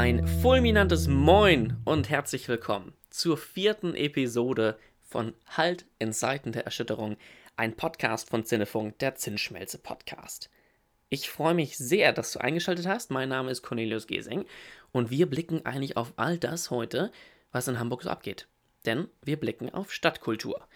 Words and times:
Ein 0.00 0.26
fulminantes 0.26 1.08
Moin 1.08 1.76
und 1.84 2.08
herzlich 2.08 2.48
willkommen 2.48 2.94
zur 3.10 3.36
vierten 3.36 3.94
Episode 3.94 4.78
von 5.02 5.34
Halt 5.46 5.84
in 5.98 6.14
Zeiten 6.14 6.52
der 6.52 6.64
Erschütterung, 6.64 7.18
ein 7.56 7.76
Podcast 7.76 8.30
von 8.30 8.46
Zinnefunk, 8.46 8.98
der 9.00 9.16
Zinnschmelze 9.16 9.76
Podcast. 9.76 10.48
Ich 11.10 11.28
freue 11.28 11.52
mich 11.52 11.76
sehr, 11.76 12.14
dass 12.14 12.32
du 12.32 12.40
eingeschaltet 12.40 12.86
hast. 12.86 13.10
Mein 13.10 13.28
Name 13.28 13.50
ist 13.50 13.60
Cornelius 13.60 14.06
Gesing 14.06 14.46
und 14.90 15.10
wir 15.10 15.28
blicken 15.28 15.66
eigentlich 15.66 15.98
auf 15.98 16.14
all 16.16 16.38
das 16.38 16.70
heute, 16.70 17.12
was 17.52 17.68
in 17.68 17.78
Hamburg 17.78 18.02
so 18.02 18.08
abgeht. 18.08 18.48
Denn 18.86 19.06
wir 19.22 19.38
blicken 19.38 19.68
auf 19.68 19.92
Stadtkultur. 19.92 20.66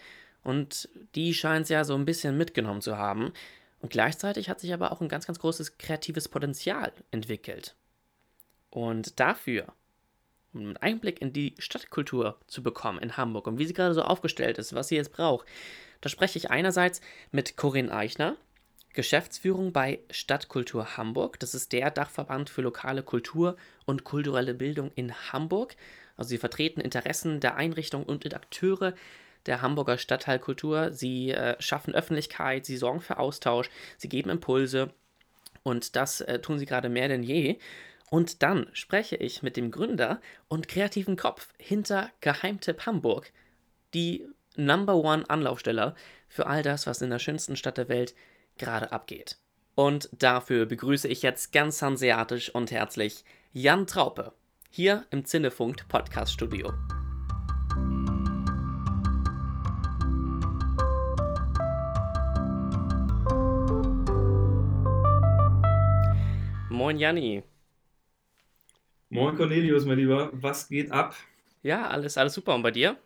Und 0.43 0.91
die 1.15 1.33
scheint 1.33 1.63
es 1.63 1.71
ja 1.71 1.85
so 1.85 1.95
ein 1.95 2.05
bisschen 2.05 2.37
mitgenommen 2.37 2.83
zu 2.83 2.99
haben. 2.99 3.33
Und 3.81 3.89
gleichzeitig 3.89 4.51
hat 4.51 4.61
sich 4.61 4.75
aber 4.75 4.93
auch 4.93 5.01
ein 5.01 5.09
ganz, 5.09 5.27
ganz 5.27 5.39
großes 5.39 5.79
kreatives 5.79 6.29
Potenzial 6.29 6.93
entwickelt. 7.11 7.75
Und 8.75 9.21
dafür, 9.21 9.73
um 10.53 10.63
einen 10.63 10.77
Einblick 10.79 11.23
in 11.23 11.33
die 11.33 11.55
Stadtkultur 11.61 12.37
zu 12.49 12.61
bekommen 12.61 12.99
in 12.99 13.17
Hamburg 13.17 13.47
und 13.47 13.61
wie 13.61 13.67
sie 13.67 13.73
gerade 13.73 13.95
so 13.95 14.03
aufgestellt 14.03 14.59
ist, 14.59 14.75
was 14.75 14.89
sie 14.89 14.97
jetzt 14.97 15.13
braucht, 15.13 15.47
da 16.01 16.09
spreche 16.09 16.39
ich 16.39 16.51
einerseits 16.51 17.01
mit 17.31 17.57
Corinne 17.57 17.95
Eichner, 17.95 18.37
Geschäftsführung 18.93 19.73
bei 19.73 20.01
Stadtkultur 20.11 20.97
Hamburg. 20.97 21.39
Das 21.39 21.55
ist 21.55 21.73
der 21.73 21.93
Dachverband 21.93 22.51
für 22.51 22.63
lokale 22.63 23.05
Kultur 23.05 23.57
und 23.87 24.03
kulturelle 24.03 24.55
Bildung 24.55 24.91
in 24.97 25.15
Hamburg. 25.33 25.77
Also 26.17 26.31
sie 26.31 26.39
vertreten 26.39 26.81
Interessen 26.81 27.39
der 27.39 27.55
Einrichtungen 27.55 28.07
und 28.07 28.35
Akteure 28.35 28.95
der 29.47 29.63
Hamburger 29.63 29.99
Stadtteilkultur. 29.99 30.93
Sie 30.93 31.31
äh, 31.31 31.55
schaffen 31.61 31.95
Öffentlichkeit, 31.95 32.67
sie 32.67 32.77
sorgen 32.77 33.01
für 33.01 33.19
Austausch, 33.19 33.71
sie 33.99 34.09
geben 34.09 34.31
Impulse 34.31 34.93
und 35.63 35.95
das 35.95 36.23
äh, 36.23 36.41
tun 36.41 36.59
sie 36.59 36.67
gerade 36.67 36.89
mehr 36.89 37.07
denn 37.07 37.23
je. 37.23 37.61
Und 38.11 38.43
dann 38.43 38.69
spreche 38.73 39.17
ich 39.17 39.43
mit 39.43 39.57
dem 39.57 39.71
Gründer 39.71 40.21
und 40.49 40.69
kreativen 40.69 41.17
Kopf 41.17 41.49
hinter 41.59 42.11
Geheimtipp 42.21 42.87
Hamburg, 42.87 43.33
die 43.93 44.27
Number 44.57 44.97
One 44.97 45.29
Anlaufstelle 45.29 45.95
für 46.29 46.47
all 46.47 46.63
das, 46.63 46.87
was 46.87 47.03
in 47.03 47.11
der 47.11 47.19
schönsten 47.19 47.57
Stadt 47.57 47.79
der 47.79 47.89
Welt 47.89 48.15
gerade 48.59 48.93
abgeht. 48.93 49.39
Und 49.75 50.09
dafür 50.13 50.67
begrüße 50.67 51.09
ich 51.09 51.23
jetzt 51.23 51.53
ganz 51.53 51.83
hanseatisch 51.83 52.55
und 52.55 52.71
herzlich 52.71 53.25
Jan 53.53 53.87
Traupe 53.87 54.33
hier 54.71 55.07
im 55.11 55.25
Zinnefunk 55.25 55.89
Podcast 55.89 56.33
Studio. 56.33 56.73
Moin 66.71 66.99
Janni. 66.99 67.43
Moin 69.15 69.37
Cornelius, 69.37 69.85
mein 69.85 69.99
Lieber. 69.99 70.29
Was 70.33 70.69
geht 70.69 70.91
ab? 70.91 71.15
Ja, 71.63 71.87
alles, 71.87 72.19
alles 72.19 72.35
super. 72.35 72.53
Und 72.57 72.63
bei 72.63 72.73
dir? 72.73 72.97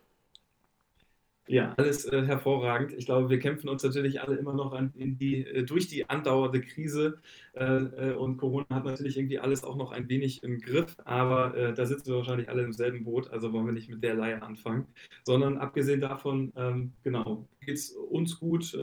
Ja, 1.45 1.75
alles 1.77 2.05
äh, 2.05 2.25
hervorragend. 2.25 2.93
Ich 2.97 3.05
glaube, 3.05 3.29
wir 3.29 3.37
kämpfen 3.37 3.69
uns 3.69 3.83
natürlich 3.83 4.19
alle 4.19 4.35
immer 4.35 4.53
noch 4.53 4.73
an, 4.73 4.91
in 4.95 5.19
die, 5.19 5.45
äh, 5.45 5.61
durch 5.63 5.87
die 5.87 6.09
andauernde 6.09 6.61
Krise. 6.61 7.21
Äh, 7.53 7.63
äh 7.63 8.13
und 8.15 8.37
Corona 8.37 8.65
hat 8.71 8.85
natürlich 8.85 9.17
irgendwie 9.17 9.37
alles 9.37 9.63
auch 9.63 9.75
noch 9.75 9.91
ein 9.91 10.09
wenig 10.09 10.41
im 10.41 10.59
Griff. 10.59 10.97
Aber 11.05 11.55
äh, 11.55 11.75
da 11.75 11.85
sitzen 11.85 12.07
wir 12.07 12.15
wahrscheinlich 12.15 12.49
alle 12.49 12.63
im 12.63 12.73
selben 12.73 13.03
Boot. 13.03 13.29
Also 13.29 13.53
wollen 13.53 13.67
wir 13.67 13.73
nicht 13.73 13.91
mit 13.91 14.03
der 14.03 14.15
Leier 14.15 14.41
anfangen. 14.41 14.87
Sondern 15.25 15.59
abgesehen 15.59 16.01
davon, 16.01 16.51
ähm, 16.55 16.91
genau, 17.03 17.47
geht 17.61 17.75
es 17.75 17.91
uns 17.91 18.39
gut. 18.39 18.73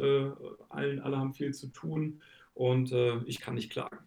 Allen, 0.69 1.01
alle 1.01 1.17
haben 1.17 1.35
viel 1.35 1.53
zu 1.53 1.73
tun. 1.73 2.23
Und 2.55 2.93
ich 3.27 3.41
kann 3.41 3.57
nicht 3.57 3.71
klagen. 3.71 3.99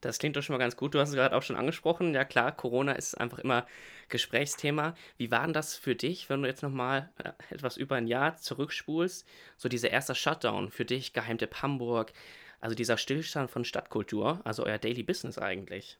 Das 0.00 0.18
klingt 0.18 0.36
doch 0.36 0.42
schon 0.42 0.54
mal 0.54 0.58
ganz 0.58 0.76
gut. 0.76 0.94
Du 0.94 1.00
hast 1.00 1.10
es 1.10 1.14
gerade 1.14 1.34
auch 1.34 1.42
schon 1.42 1.56
angesprochen. 1.56 2.14
Ja 2.14 2.24
klar, 2.24 2.54
Corona 2.54 2.92
ist 2.92 3.14
einfach 3.14 3.38
immer 3.38 3.66
Gesprächsthema. 4.08 4.94
Wie 5.16 5.30
war 5.30 5.44
denn 5.44 5.52
das 5.52 5.76
für 5.76 5.94
dich, 5.94 6.28
wenn 6.28 6.42
du 6.42 6.48
jetzt 6.48 6.62
nochmal 6.62 7.10
äh, 7.18 7.32
etwas 7.50 7.76
über 7.76 7.96
ein 7.96 8.06
Jahr 8.06 8.36
zurückspulst? 8.36 9.26
So 9.56 9.68
dieser 9.68 9.90
erste 9.90 10.14
Shutdown 10.14 10.70
für 10.70 10.84
dich, 10.84 11.12
Geheimtipp 11.12 11.62
Hamburg, 11.62 12.12
also 12.60 12.74
dieser 12.74 12.96
Stillstand 12.98 13.50
von 13.50 13.64
Stadtkultur, 13.64 14.40
also 14.44 14.64
euer 14.64 14.78
Daily 14.78 15.02
Business 15.02 15.38
eigentlich. 15.38 15.98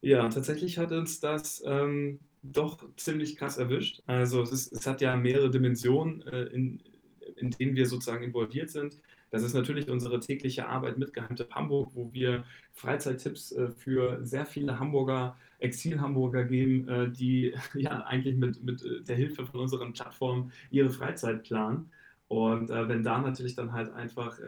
Ja, 0.00 0.28
tatsächlich 0.28 0.78
hat 0.78 0.92
uns 0.92 1.20
das 1.20 1.62
ähm, 1.66 2.20
doch 2.42 2.84
ziemlich 2.96 3.36
krass 3.36 3.58
erwischt. 3.58 4.02
Also 4.06 4.42
es, 4.42 4.52
ist, 4.52 4.72
es 4.72 4.86
hat 4.86 5.00
ja 5.00 5.16
mehrere 5.16 5.50
Dimensionen, 5.50 6.22
äh, 6.22 6.44
in, 6.44 6.82
in 7.36 7.50
denen 7.50 7.74
wir 7.74 7.86
sozusagen 7.86 8.22
involviert 8.22 8.70
sind. 8.70 9.00
Das 9.30 9.42
ist 9.42 9.54
natürlich 9.54 9.88
unsere 9.88 10.20
tägliche 10.20 10.68
Arbeit 10.68 10.98
mit 10.98 11.12
Geheimtipp 11.12 11.50
Hamburg, 11.54 11.90
wo 11.94 12.12
wir 12.12 12.44
Freizeittipps 12.72 13.52
äh, 13.52 13.70
für 13.70 14.24
sehr 14.24 14.46
viele 14.46 14.78
Hamburger, 14.78 15.36
Exil-Hamburger 15.58 16.44
geben, 16.44 16.88
äh, 16.88 17.10
die 17.10 17.54
ja 17.74 18.04
eigentlich 18.04 18.36
mit, 18.36 18.62
mit 18.62 18.82
äh, 18.82 19.02
der 19.02 19.16
Hilfe 19.16 19.46
von 19.46 19.60
unseren 19.60 19.92
Plattformen 19.92 20.52
ihre 20.70 20.90
Freizeit 20.90 21.42
planen. 21.44 21.90
Und 22.28 22.68
wenn 22.68 23.02
da 23.02 23.22
natürlich 23.22 23.54
dann 23.54 23.72
halt 23.72 23.90
einfach 23.94 24.38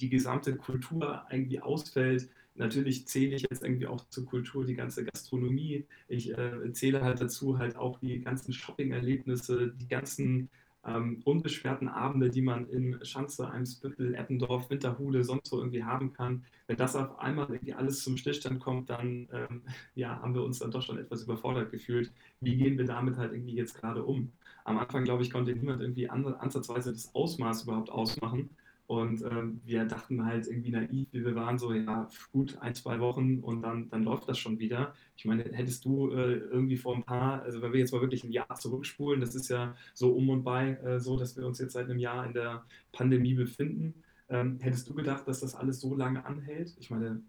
die 0.00 0.08
gesamte 0.08 0.56
Kultur 0.56 1.24
irgendwie 1.30 1.60
ausfällt, 1.60 2.28
natürlich 2.56 3.06
zähle 3.06 3.36
ich 3.36 3.42
jetzt 3.42 3.62
irgendwie 3.62 3.86
auch 3.86 4.08
zur 4.08 4.26
Kultur 4.26 4.64
die 4.64 4.74
ganze 4.74 5.04
Gastronomie. 5.04 5.86
Ich 6.08 6.36
äh, 6.36 6.72
zähle 6.72 7.02
halt 7.02 7.20
dazu 7.20 7.58
halt 7.58 7.76
auch 7.76 7.98
die 8.00 8.20
ganzen 8.20 8.52
Shopping-Erlebnisse, 8.52 9.72
die 9.76 9.88
ganzen 9.88 10.48
ähm, 10.86 11.20
unbeschwerten 11.24 11.88
Abende, 11.88 12.30
die 12.30 12.42
man 12.42 12.68
in 12.68 12.98
Schanze, 13.04 13.50
Eimsbüttel, 13.50 14.14
Eppendorf, 14.14 14.70
Winterhude, 14.70 15.24
sonst 15.24 15.50
wo 15.52 15.58
irgendwie 15.58 15.84
haben 15.84 16.12
kann, 16.12 16.44
wenn 16.66 16.76
das 16.76 16.96
auf 16.96 17.18
einmal 17.18 17.50
irgendwie 17.50 17.74
alles 17.74 18.02
zum 18.02 18.16
Stillstand 18.16 18.60
kommt, 18.60 18.90
dann 18.90 19.28
ähm, 19.32 19.62
ja, 19.94 20.20
haben 20.20 20.34
wir 20.34 20.44
uns 20.44 20.58
dann 20.58 20.70
doch 20.70 20.82
schon 20.82 20.98
etwas 20.98 21.22
überfordert 21.22 21.70
gefühlt. 21.70 22.12
Wie 22.40 22.56
gehen 22.56 22.78
wir 22.78 22.84
damit 22.84 23.16
halt 23.16 23.32
irgendwie 23.32 23.54
jetzt 23.54 23.74
gerade 23.74 24.04
um? 24.04 24.32
Am 24.64 24.78
Anfang, 24.78 25.04
glaube 25.04 25.22
ich, 25.22 25.30
konnte 25.30 25.54
niemand 25.54 25.80
irgendwie 25.80 26.08
ansatzweise 26.08 26.92
das 26.92 27.14
Ausmaß 27.14 27.64
überhaupt 27.64 27.90
ausmachen. 27.90 28.50
Und 28.86 29.22
ähm, 29.22 29.60
wir 29.64 29.84
dachten 29.84 30.24
halt 30.24 30.46
irgendwie 30.46 30.70
naiv, 30.70 31.08
wie 31.10 31.24
wir 31.24 31.34
waren, 31.34 31.58
so, 31.58 31.72
ja, 31.72 32.08
gut, 32.30 32.56
ein, 32.60 32.74
zwei 32.74 33.00
Wochen 33.00 33.40
und 33.40 33.62
dann, 33.62 33.88
dann 33.88 34.04
läuft 34.04 34.28
das 34.28 34.38
schon 34.38 34.60
wieder. 34.60 34.94
Ich 35.16 35.24
meine, 35.24 35.42
hättest 35.42 35.84
du 35.84 36.12
äh, 36.12 36.36
irgendwie 36.36 36.76
vor 36.76 36.94
ein 36.94 37.02
paar, 37.02 37.42
also 37.42 37.60
wenn 37.62 37.72
wir 37.72 37.80
jetzt 37.80 37.92
mal 37.92 38.00
wirklich 38.00 38.22
ein 38.22 38.30
Jahr 38.30 38.54
zurückspulen, 38.54 39.20
das 39.20 39.34
ist 39.34 39.48
ja 39.48 39.74
so 39.92 40.12
um 40.12 40.28
und 40.30 40.44
bei 40.44 40.74
äh, 40.84 41.00
so, 41.00 41.18
dass 41.18 41.36
wir 41.36 41.46
uns 41.46 41.58
jetzt 41.58 41.72
seit 41.72 41.90
einem 41.90 41.98
Jahr 41.98 42.24
in 42.26 42.32
der 42.32 42.64
Pandemie 42.92 43.34
befinden. 43.34 43.94
Ähm, 44.28 44.58
hättest 44.60 44.88
du 44.88 44.94
gedacht, 44.94 45.26
dass 45.26 45.40
das 45.40 45.56
alles 45.56 45.80
so 45.80 45.96
lange 45.96 46.24
anhält? 46.24 46.76
Ich 46.78 46.90
meine, 46.90 47.22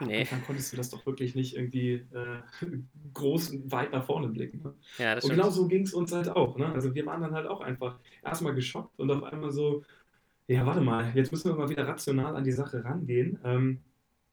Nee. 0.00 0.26
Dann 0.28 0.44
konntest 0.44 0.72
du 0.72 0.76
das 0.76 0.90
doch 0.90 1.06
wirklich 1.06 1.36
nicht 1.36 1.54
irgendwie 1.54 2.04
äh, 2.12 2.40
groß 3.14 3.70
weit 3.70 3.92
nach 3.92 4.04
vorne 4.04 4.28
blicken. 4.28 4.60
Ne? 4.62 4.74
Ja, 4.98 5.14
und 5.14 5.28
genau 5.28 5.50
so 5.50 5.68
ging 5.68 5.82
es 5.82 5.94
uns 5.94 6.10
halt 6.12 6.28
auch. 6.28 6.58
Ne? 6.58 6.66
Also 6.72 6.94
wir 6.94 7.06
waren 7.06 7.20
dann 7.20 7.32
halt 7.32 7.46
auch 7.46 7.60
einfach 7.60 8.00
erstmal 8.22 8.54
geschockt 8.54 8.98
und 8.98 9.10
auf 9.12 9.22
einmal 9.22 9.52
so, 9.52 9.84
ja, 10.48 10.66
warte 10.66 10.80
mal, 10.80 11.12
jetzt 11.14 11.32
müssen 11.32 11.50
wir 11.50 11.56
mal 11.56 11.68
wieder 11.70 11.86
rational 11.88 12.36
an 12.36 12.44
die 12.44 12.52
Sache 12.52 12.84
rangehen. 12.84 13.38
Ähm, 13.44 13.80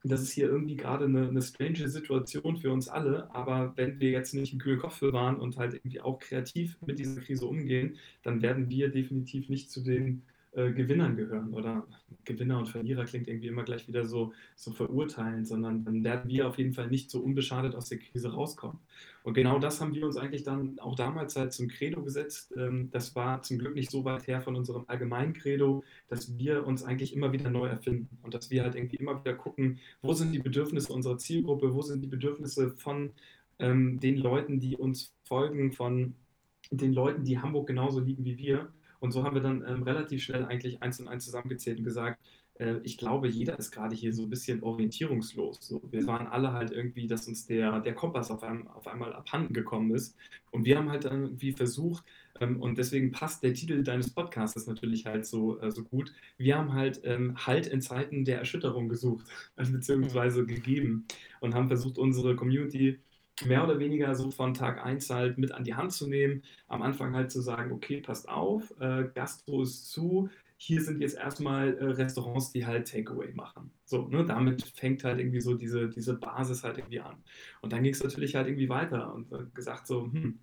das 0.03 0.21
ist 0.21 0.31
hier 0.31 0.47
irgendwie 0.47 0.75
gerade 0.75 1.05
eine, 1.05 1.27
eine 1.29 1.41
strange 1.41 1.87
Situation 1.87 2.57
für 2.57 2.71
uns 2.71 2.87
alle, 2.87 3.33
aber 3.35 3.73
wenn 3.77 3.99
wir 3.99 4.09
jetzt 4.09 4.33
nicht 4.33 4.53
im 4.53 4.59
kühlen 4.59 4.79
Kopf 4.79 5.01
waren 5.01 5.37
und 5.39 5.57
halt 5.57 5.75
irgendwie 5.75 6.01
auch 6.01 6.19
kreativ 6.19 6.77
mit 6.85 6.97
dieser 6.99 7.21
Krise 7.21 7.45
umgehen, 7.45 7.97
dann 8.23 8.41
werden 8.41 8.69
wir 8.69 8.89
definitiv 8.89 9.47
nicht 9.49 9.69
zu 9.69 9.81
den 9.81 10.23
äh, 10.53 10.71
Gewinnern 10.71 11.15
gehören 11.15 11.53
oder 11.53 11.87
Gewinner 12.25 12.59
und 12.59 12.67
Verlierer 12.67 13.05
klingt 13.05 13.27
irgendwie 13.27 13.47
immer 13.47 13.63
gleich 13.63 13.87
wieder 13.87 14.05
so, 14.05 14.33
so 14.55 14.71
verurteilend, 14.71 15.47
sondern 15.47 15.85
dann 15.85 16.03
werden 16.03 16.29
wir 16.29 16.47
auf 16.47 16.57
jeden 16.57 16.73
Fall 16.73 16.87
nicht 16.87 17.09
so 17.09 17.21
unbeschadet 17.21 17.73
aus 17.73 17.89
der 17.89 17.99
Krise 17.99 18.33
rauskommen. 18.33 18.79
Und 19.23 19.33
genau 19.33 19.59
das 19.59 19.79
haben 19.79 19.93
wir 19.93 20.05
uns 20.05 20.17
eigentlich 20.17 20.43
dann 20.43 20.77
auch 20.79 20.95
damals 20.95 21.35
halt 21.35 21.53
zum 21.53 21.67
Credo 21.67 22.03
gesetzt. 22.03 22.53
Ähm, 22.57 22.89
das 22.91 23.15
war 23.15 23.41
zum 23.43 23.59
Glück 23.59 23.75
nicht 23.75 23.91
so 23.91 24.03
weit 24.03 24.27
her 24.27 24.41
von 24.41 24.55
unserem 24.55 24.83
allgemeinen 24.87 25.33
Credo, 25.33 25.83
dass 26.09 26.37
wir 26.37 26.67
uns 26.67 26.83
eigentlich 26.83 27.15
immer 27.15 27.31
wieder 27.31 27.49
neu 27.49 27.67
erfinden 27.67 28.17
und 28.21 28.33
dass 28.33 28.51
wir 28.51 28.63
halt 28.63 28.75
irgendwie 28.75 28.97
immer 28.97 29.19
wieder 29.19 29.35
gucken, 29.35 29.79
wo 30.01 30.13
sind 30.13 30.33
die 30.33 30.39
Bedürfnisse 30.39 30.91
unserer 30.91 31.17
Zielgruppe, 31.17 31.73
wo 31.73 31.81
sind 31.81 32.01
die 32.01 32.07
Bedürfnisse 32.07 32.71
von 32.71 33.11
ähm, 33.59 33.99
den 33.99 34.17
Leuten, 34.17 34.59
die 34.59 34.75
uns 34.75 35.13
folgen, 35.23 35.71
von 35.71 36.15
den 36.71 36.93
Leuten, 36.93 37.23
die 37.23 37.39
Hamburg 37.39 37.67
genauso 37.67 37.99
lieben 37.99 38.25
wie 38.25 38.37
wir. 38.37 38.69
Und 39.01 39.11
so 39.11 39.23
haben 39.23 39.35
wir 39.35 39.41
dann 39.41 39.65
ähm, 39.67 39.83
relativ 39.83 40.23
schnell 40.23 40.45
eigentlich 40.45 40.81
eins 40.83 40.99
und 40.99 41.07
eins 41.07 41.25
zusammengezählt 41.25 41.79
und 41.79 41.85
gesagt, 41.85 42.19
äh, 42.59 42.75
ich 42.83 42.97
glaube, 42.99 43.27
jeder 43.27 43.57
ist 43.57 43.71
gerade 43.71 43.95
hier 43.95 44.13
so 44.13 44.23
ein 44.23 44.29
bisschen 44.29 44.61
orientierungslos. 44.61 45.57
So, 45.59 45.81
wir 45.89 46.05
waren 46.05 46.27
alle 46.27 46.53
halt 46.53 46.71
irgendwie, 46.71 47.07
dass 47.07 47.27
uns 47.27 47.47
der, 47.47 47.79
der 47.79 47.95
Kompass 47.95 48.29
auf, 48.29 48.43
einem, 48.43 48.67
auf 48.67 48.87
einmal 48.87 49.13
abhanden 49.13 49.53
gekommen 49.53 49.93
ist. 49.95 50.15
Und 50.51 50.65
wir 50.65 50.77
haben 50.77 50.89
halt 50.91 51.05
dann 51.05 51.23
irgendwie 51.23 51.51
versucht, 51.51 52.05
ähm, 52.39 52.61
und 52.61 52.77
deswegen 52.77 53.11
passt 53.11 53.41
der 53.43 53.55
Titel 53.55 53.83
deines 53.83 54.11
Podcasts 54.13 54.67
natürlich 54.67 55.07
halt 55.07 55.25
so, 55.25 55.59
äh, 55.59 55.71
so 55.71 55.83
gut. 55.83 56.13
Wir 56.37 56.57
haben 56.57 56.73
halt 56.73 57.01
ähm, 57.03 57.35
Halt 57.45 57.65
in 57.67 57.81
Zeiten 57.81 58.23
der 58.23 58.37
Erschütterung 58.37 58.87
gesucht, 58.87 59.25
beziehungsweise 59.55 60.45
gegeben 60.45 61.07
und 61.39 61.55
haben 61.55 61.67
versucht, 61.69 61.97
unsere 61.97 62.35
Community 62.35 62.99
mehr 63.45 63.63
oder 63.63 63.79
weniger 63.79 64.15
so 64.15 64.31
von 64.31 64.53
Tag 64.53 64.83
1 64.83 65.09
halt 65.09 65.37
mit 65.37 65.51
an 65.51 65.63
die 65.63 65.75
Hand 65.75 65.93
zu 65.93 66.07
nehmen. 66.07 66.43
Am 66.67 66.81
Anfang 66.81 67.15
halt 67.15 67.31
zu 67.31 67.41
sagen, 67.41 67.71
okay, 67.71 68.01
passt 68.01 68.29
auf, 68.29 68.73
äh, 68.79 69.05
Gastro 69.13 69.63
ist 69.63 69.89
zu, 69.91 70.29
hier 70.57 70.81
sind 70.81 71.01
jetzt 71.01 71.17
erstmal 71.17 71.75
äh, 71.77 71.85
Restaurants, 71.85 72.51
die 72.51 72.65
halt 72.65 72.87
Takeaway 72.91 73.33
machen. 73.33 73.71
So, 73.85 74.07
ne, 74.07 74.23
damit 74.25 74.63
fängt 74.63 75.03
halt 75.03 75.19
irgendwie 75.19 75.41
so 75.41 75.55
diese, 75.55 75.89
diese 75.89 76.13
Basis 76.13 76.63
halt 76.63 76.77
irgendwie 76.77 76.99
an. 76.99 77.23
Und 77.61 77.73
dann 77.73 77.81
ging 77.83 77.93
es 77.93 78.03
natürlich 78.03 78.35
halt 78.35 78.47
irgendwie 78.47 78.69
weiter 78.69 79.13
und 79.13 79.31
äh, 79.31 79.45
gesagt 79.53 79.87
so, 79.87 80.03
hm, 80.03 80.39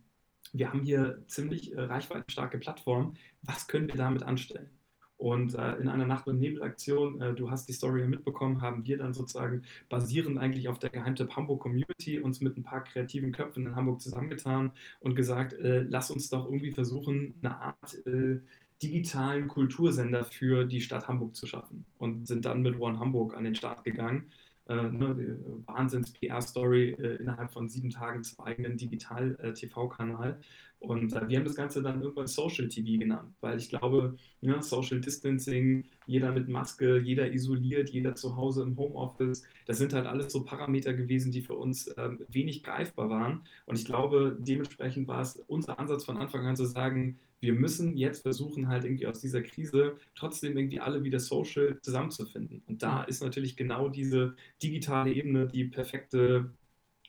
wir 0.53 0.71
haben 0.71 0.81
hier 0.81 1.23
ziemlich 1.29 1.73
äh, 1.73 1.83
reichweitenstarke 1.83 2.59
Plattformen, 2.59 3.17
was 3.43 3.69
können 3.69 3.89
wir 3.89 3.97
damit 3.97 4.23
anstellen? 4.25 4.71
Und 5.19 5.55
äh, 5.57 5.75
in 5.77 5.89
einer 5.89 6.07
Nacht- 6.07 6.29
und 6.29 6.39
Nebelaktion, 6.39 7.21
äh, 7.21 7.35
du 7.35 7.51
hast 7.51 7.69
die 7.69 7.73
Story 7.73 8.01
ja 8.03 8.07
mitbekommen, 8.07 8.63
haben 8.63 8.87
wir 8.87 8.99
dann 8.99 9.13
sozusagen 9.13 9.63
basierend 9.89 10.39
eigentlich 10.39 10.69
auf 10.69 10.79
der 10.79 10.91
Geheimtipp 10.91 11.35
Hamburg 11.37 11.61
Community 11.61 12.21
uns 12.21 12.41
mit 12.41 12.57
ein 12.57 12.63
paar 12.63 12.85
kreativen 12.85 13.33
Köpfen 13.33 13.67
in 13.67 13.75
Hamburg 13.77 14.01
zusammengetan 14.01 14.71
und 15.01 15.17
gesagt, 15.17 15.55
äh, 15.55 15.81
lass 15.81 16.13
uns 16.13 16.29
doch 16.31 16.47
irgendwie 16.47 16.71
versuchen, 16.71 17.35
eine 17.43 17.61
Art 17.61 18.07
äh, 18.07 18.39
digitalen 18.81 19.49
Kultursender 19.49 20.25
für 20.25 20.65
die 20.65 20.81
Stadt 20.81 21.09
Hamburg 21.09 21.35
zu 21.35 21.47
schaffen. 21.47 21.85
Und 21.99 22.29
sind 22.29 22.45
dann 22.45 22.63
mit 22.63 22.79
One 22.79 23.01
Hamburg 23.01 23.37
an 23.37 23.43
den 23.43 23.57
Start 23.57 23.83
gegangen 23.83 24.31
äh, 24.69 24.75
ne, 24.75 25.39
Wahnsinns-PR-Story 25.67 26.91
äh, 26.91 27.17
innerhalb 27.17 27.51
von 27.51 27.69
sieben 27.69 27.91
Tagen 27.91 28.23
zum 28.23 28.45
eigenen 28.45 28.77
Digital-TV-Kanal. 28.77 30.39
Und 30.81 31.13
äh, 31.13 31.29
wir 31.29 31.39
haben 31.39 31.45
das 31.45 31.57
Ganze 31.57 31.83
dann 31.83 32.01
irgendwann 32.01 32.27
Social 32.27 32.69
TV 32.69 32.99
genannt, 32.99 33.35
weil 33.41 33.59
ich 33.59 33.69
glaube, 33.69 34.17
ja, 34.41 34.57
ne, 34.57 34.63
Social 34.63 35.01
Distancing, 35.01 35.85
jeder 36.07 36.33
mit 36.33 36.49
Maske, 36.49 36.99
jeder 36.99 37.33
isoliert, 37.33 37.91
jeder 37.91 38.15
zu 38.15 38.37
Hause 38.37 38.63
im 38.63 38.77
Homeoffice, 38.77 39.43
das 39.67 39.79
sind 39.79 39.93
halt 39.93 40.07
alles 40.07 40.33
so 40.33 40.45
Parameter 40.45 40.95
gewesen, 40.95 41.33
die 41.33 41.43
für 41.43 41.55
uns 41.55 41.93
ähm, 41.97 42.21
wenig 42.29 42.63
greifbar 42.63 43.11
waren. 43.11 43.43
Und 43.67 43.79
ich 43.79 43.85
glaube, 43.85 44.37
dementsprechend 44.39 45.09
war 45.09 45.21
es 45.21 45.37
unser 45.49 45.79
Ansatz 45.79 46.05
von 46.05 46.17
Anfang 46.17 46.47
an 46.47 46.57
zu 46.57 46.65
sagen, 46.65 47.19
wir 47.41 47.53
müssen 47.55 47.97
jetzt 47.97 48.23
versuchen, 48.23 48.69
halt 48.69 48.85
irgendwie 48.85 49.07
aus 49.07 49.21
dieser 49.21 49.43
Krise 49.43 49.97
trotzdem 50.15 50.57
irgendwie 50.57 50.81
alle 50.81 51.05
wieder 51.05 51.21
social 51.21 51.79
zusammenzufinden. 51.83 52.63
Und 52.67 52.83
da 52.83 53.05
ist 53.05 53.23
natürlich 53.23 53.57
genau 53.57 53.89
diese 53.89 54.35
digitale 54.63 55.13
Ebene 55.13 55.47
die 55.47 55.65
perfekte 55.65 56.51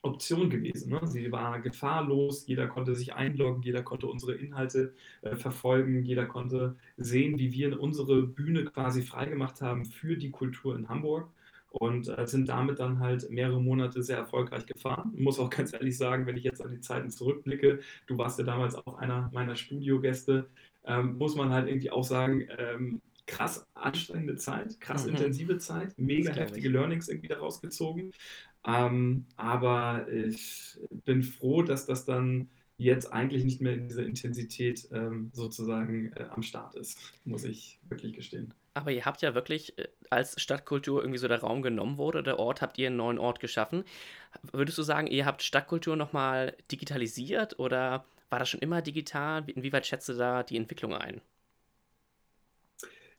Option 0.02 0.50
gewesen. 0.50 0.92
Ne? 0.92 1.02
Sie 1.04 1.32
war 1.32 1.60
gefahrlos, 1.60 2.48
jeder 2.48 2.68
konnte 2.68 2.96
sich 2.96 3.14
einloggen, 3.14 3.62
jeder 3.64 3.84
konnte 3.84 4.08
unsere 4.08 4.34
Inhalte 4.34 4.94
äh, 5.22 5.36
verfolgen, 5.36 6.04
jeder 6.04 6.26
konnte 6.26 6.76
sehen, 6.98 7.38
wie 7.38 7.52
wir 7.52 7.80
unsere 7.80 8.24
Bühne 8.24 8.66
quasi 8.66 9.02
freigemacht 9.02 9.62
haben 9.62 9.86
für 9.86 10.16
die 10.16 10.32
Kultur 10.32 10.76
in 10.76 10.88
Hamburg 10.88 11.30
und 11.72 12.08
äh, 12.08 12.26
sind 12.26 12.48
damit 12.50 12.80
dann 12.80 13.00
halt 13.00 13.30
mehrere 13.30 13.62
Monate 13.62 14.02
sehr 14.02 14.18
erfolgreich 14.18 14.66
gefahren. 14.66 15.12
Ich 15.16 15.22
muss 15.22 15.40
auch 15.40 15.50
ganz 15.50 15.74
ehrlich 15.74 15.98
sagen, 15.98 16.26
wenn 16.26 16.38
ich 16.38 16.44
jetzt 16.44 16.64
an 16.64 16.72
die 16.72 16.82
Zeiten 16.82 17.10
zurückblicke, 17.10 17.80
du 18.08 18.18
warst 18.18 18.40
ja 18.40 18.46
damals 18.46 18.76
auch 18.76 18.98
einer 18.98 19.30
meiner 19.34 19.56
Studiogäste, 19.56 20.48
ähm, 20.86 21.18
muss 21.18 21.36
man 21.36 21.50
halt 21.52 21.68
irgendwie 21.68 21.92
auch 21.92 22.04
sagen, 22.04 22.48
ähm, 22.58 23.02
krass 23.30 23.68
anstrengende 23.76 24.38
Zeit, 24.38 24.82
krass 24.82 25.06
mhm. 25.06 25.12
intensive 25.12 25.60
Zeit, 25.60 25.94
mega 25.98 26.32
heftige 26.34 26.70
Learnings 26.70 27.08
irgendwie 27.10 27.28
daraus 27.28 27.62
gezogen. 27.62 28.12
Ähm, 28.78 29.26
aber 29.36 30.08
ich 30.12 30.78
bin 31.06 31.24
froh, 31.24 31.64
dass 31.64 31.86
das 31.86 32.06
dann 32.06 32.50
jetzt 32.78 33.12
eigentlich 33.12 33.44
nicht 33.44 33.62
mehr 33.62 33.74
in 33.74 33.88
dieser 33.88 34.06
Intensität 34.06 34.88
ähm, 34.92 35.32
sozusagen 35.34 36.14
äh, 36.14 36.26
am 36.30 36.42
Start 36.42 36.76
ist, 36.76 36.98
muss 37.26 37.44
ich 37.44 37.80
wirklich 37.90 38.14
gestehen. 38.14 38.54
Aber 38.74 38.92
ihr 38.92 39.06
habt 39.06 39.22
ja 39.22 39.36
wirklich, 39.36 39.78
äh, 39.78 39.88
als 40.10 40.42
Stadtkultur 40.42 41.02
irgendwie 41.02 41.20
so 41.20 41.28
der 41.28 41.42
Raum 41.42 41.62
genommen 41.62 41.98
wurde, 41.98 42.24
der 42.24 42.40
Ort, 42.40 42.62
habt 42.62 42.78
ihr 42.78 42.88
einen 42.88 42.96
neuen 42.96 43.20
Ort 43.20 43.42
geschaffen. 43.42 43.84
Würdest 44.54 44.78
du 44.78 44.84
sagen, 44.84 45.08
ihr 45.08 45.26
habt 45.26 45.44
Stadtkultur 45.44 45.98
nochmal 45.98 46.56
digitalisiert 46.72 47.60
oder 47.60 48.06
war 48.30 48.40
das 48.40 48.50
schon 48.50 48.62
immer 48.62 48.82
digital? 48.82 49.44
Inwieweit 49.48 49.86
schätzt 49.86 50.08
du 50.08 50.14
da 50.14 50.44
die 50.44 50.58
Entwicklung 50.58 50.94
ein? 50.94 51.22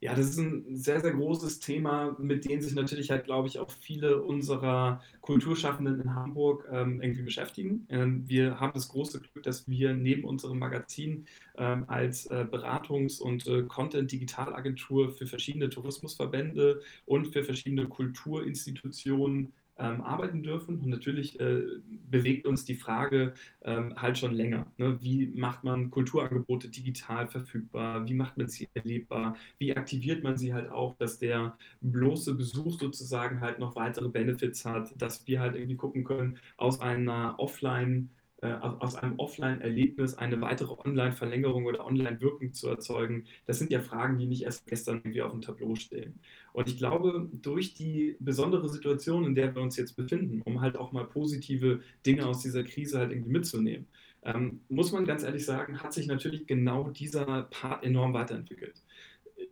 Ja, 0.03 0.15
das 0.15 0.31
ist 0.31 0.39
ein 0.39 0.77
sehr, 0.77 1.01
sehr 1.03 1.13
großes 1.13 1.61
Thema, 1.61 2.17
mit 2.19 2.47
dem 2.47 2.63
sich 2.63 2.75
natürlich 2.75 3.11
halt, 3.11 3.25
glaube 3.25 3.49
ich, 3.49 3.59
auch 3.59 3.71
viele 3.71 4.23
unserer 4.23 5.03
Kulturschaffenden 5.21 6.01
in 6.01 6.15
Hamburg 6.15 6.67
ähm, 6.73 7.03
irgendwie 7.03 7.23
beschäftigen. 7.23 7.87
Ähm, 7.91 8.27
wir 8.27 8.59
haben 8.59 8.73
das 8.73 8.89
große 8.89 9.21
Glück, 9.21 9.43
dass 9.43 9.69
wir 9.69 9.93
neben 9.93 10.25
unserem 10.25 10.59
Magazin 10.59 11.27
ähm, 11.59 11.85
als 11.87 12.25
äh, 12.27 12.47
Beratungs- 12.51 13.21
und 13.21 13.47
äh, 13.47 13.65
Content-Digitalagentur 13.65 15.11
für 15.11 15.27
verschiedene 15.27 15.69
Tourismusverbände 15.69 16.81
und 17.05 17.27
für 17.27 17.45
verschiedene 17.45 17.87
Kulturinstitutionen 17.87 19.53
ähm, 19.81 20.01
arbeiten 20.03 20.43
dürfen. 20.43 20.79
Und 20.79 20.89
natürlich 20.89 21.41
äh, 21.41 21.63
bewegt 22.11 22.47
uns 22.47 22.65
die 22.65 22.75
Frage 22.75 23.35
ähm, 23.63 23.95
halt 23.97 24.19
schon 24.19 24.35
länger. 24.35 24.67
Ne? 24.79 24.99
Wie 25.01 25.27
macht 25.29 25.65
man 25.65 25.91
Kulturangebote 25.91 26.69
digital 26.69 27.27
verfügbar? 27.29 28.07
Wie 28.07 28.15
macht 28.15 28.37
man 28.37 28.49
sie 28.49 28.69
erlebbar? 28.75 29.37
Wie 29.59 29.77
aktiviert 29.77 30.23
man 30.23 30.37
sie 30.37 30.53
halt 30.55 30.71
auch, 30.71 30.97
dass 30.97 31.19
der 31.19 31.57
bloße 31.81 32.35
Besuch 32.35 32.79
sozusagen 32.79 33.41
halt 33.41 33.59
noch 33.59 33.77
weitere 33.77 34.09
Benefits 34.09 34.65
hat, 34.65 34.93
dass 35.01 35.27
wir 35.27 35.41
halt 35.41 35.57
irgendwie 35.57 35.77
gucken 35.77 36.05
können, 36.05 36.39
aus 36.57 36.81
einer 36.81 37.35
Offline- 37.39 38.11
äh, 38.43 38.53
aus 38.53 38.97
einem 38.97 39.19
Offline-Erlebnis 39.19 40.15
eine 40.15 40.41
weitere 40.41 40.73
Online-Verlängerung 40.73 41.67
oder 41.67 41.85
Online-Wirkung 41.85 42.53
zu 42.55 42.69
erzeugen, 42.69 43.25
das 43.47 43.59
sind 43.59 43.71
ja 43.71 43.81
Fragen, 43.81 44.19
die 44.19 44.27
nicht 44.27 44.45
erst 44.45 44.67
gestern 44.67 44.97
irgendwie 44.97 45.21
auf 45.21 45.33
dem 45.33 45.43
Tableau 45.43 45.75
stehen. 45.75 46.19
Und 46.53 46.67
ich 46.67 46.79
glaube, 46.79 47.29
durch 47.33 47.75
die 47.75 48.17
besondere 48.19 48.69
Situation, 48.69 49.25
in 49.25 49.35
der 49.35 49.55
wir 49.55 49.61
uns 49.61 49.77
jetzt 49.77 49.95
befinden, 49.95 50.41
um 50.45 50.61
halt 50.63 50.77
auch 50.77 50.93
mal 50.93 51.05
positive 51.05 51.81
Dinge 52.07 52.27
aus 52.27 52.41
dieser 52.41 52.65
Krise 52.65 52.99
halt 52.99 53.13
irgendwie 53.13 53.31
mitzunehmen, 53.31 53.87
ähm, 54.23 54.61
muss 54.69 54.93
man 54.93 55.05
ganz 55.05 55.23
ehrlich 55.23 55.45
sagen, 55.45 55.83
hat 55.83 55.93
sich 55.93 56.07
natürlich 56.07 56.47
genau 56.47 56.91
dieser 56.91 57.43
Part 57.45 57.85
enorm 57.85 58.15
weiterentwickelt. 58.15 58.83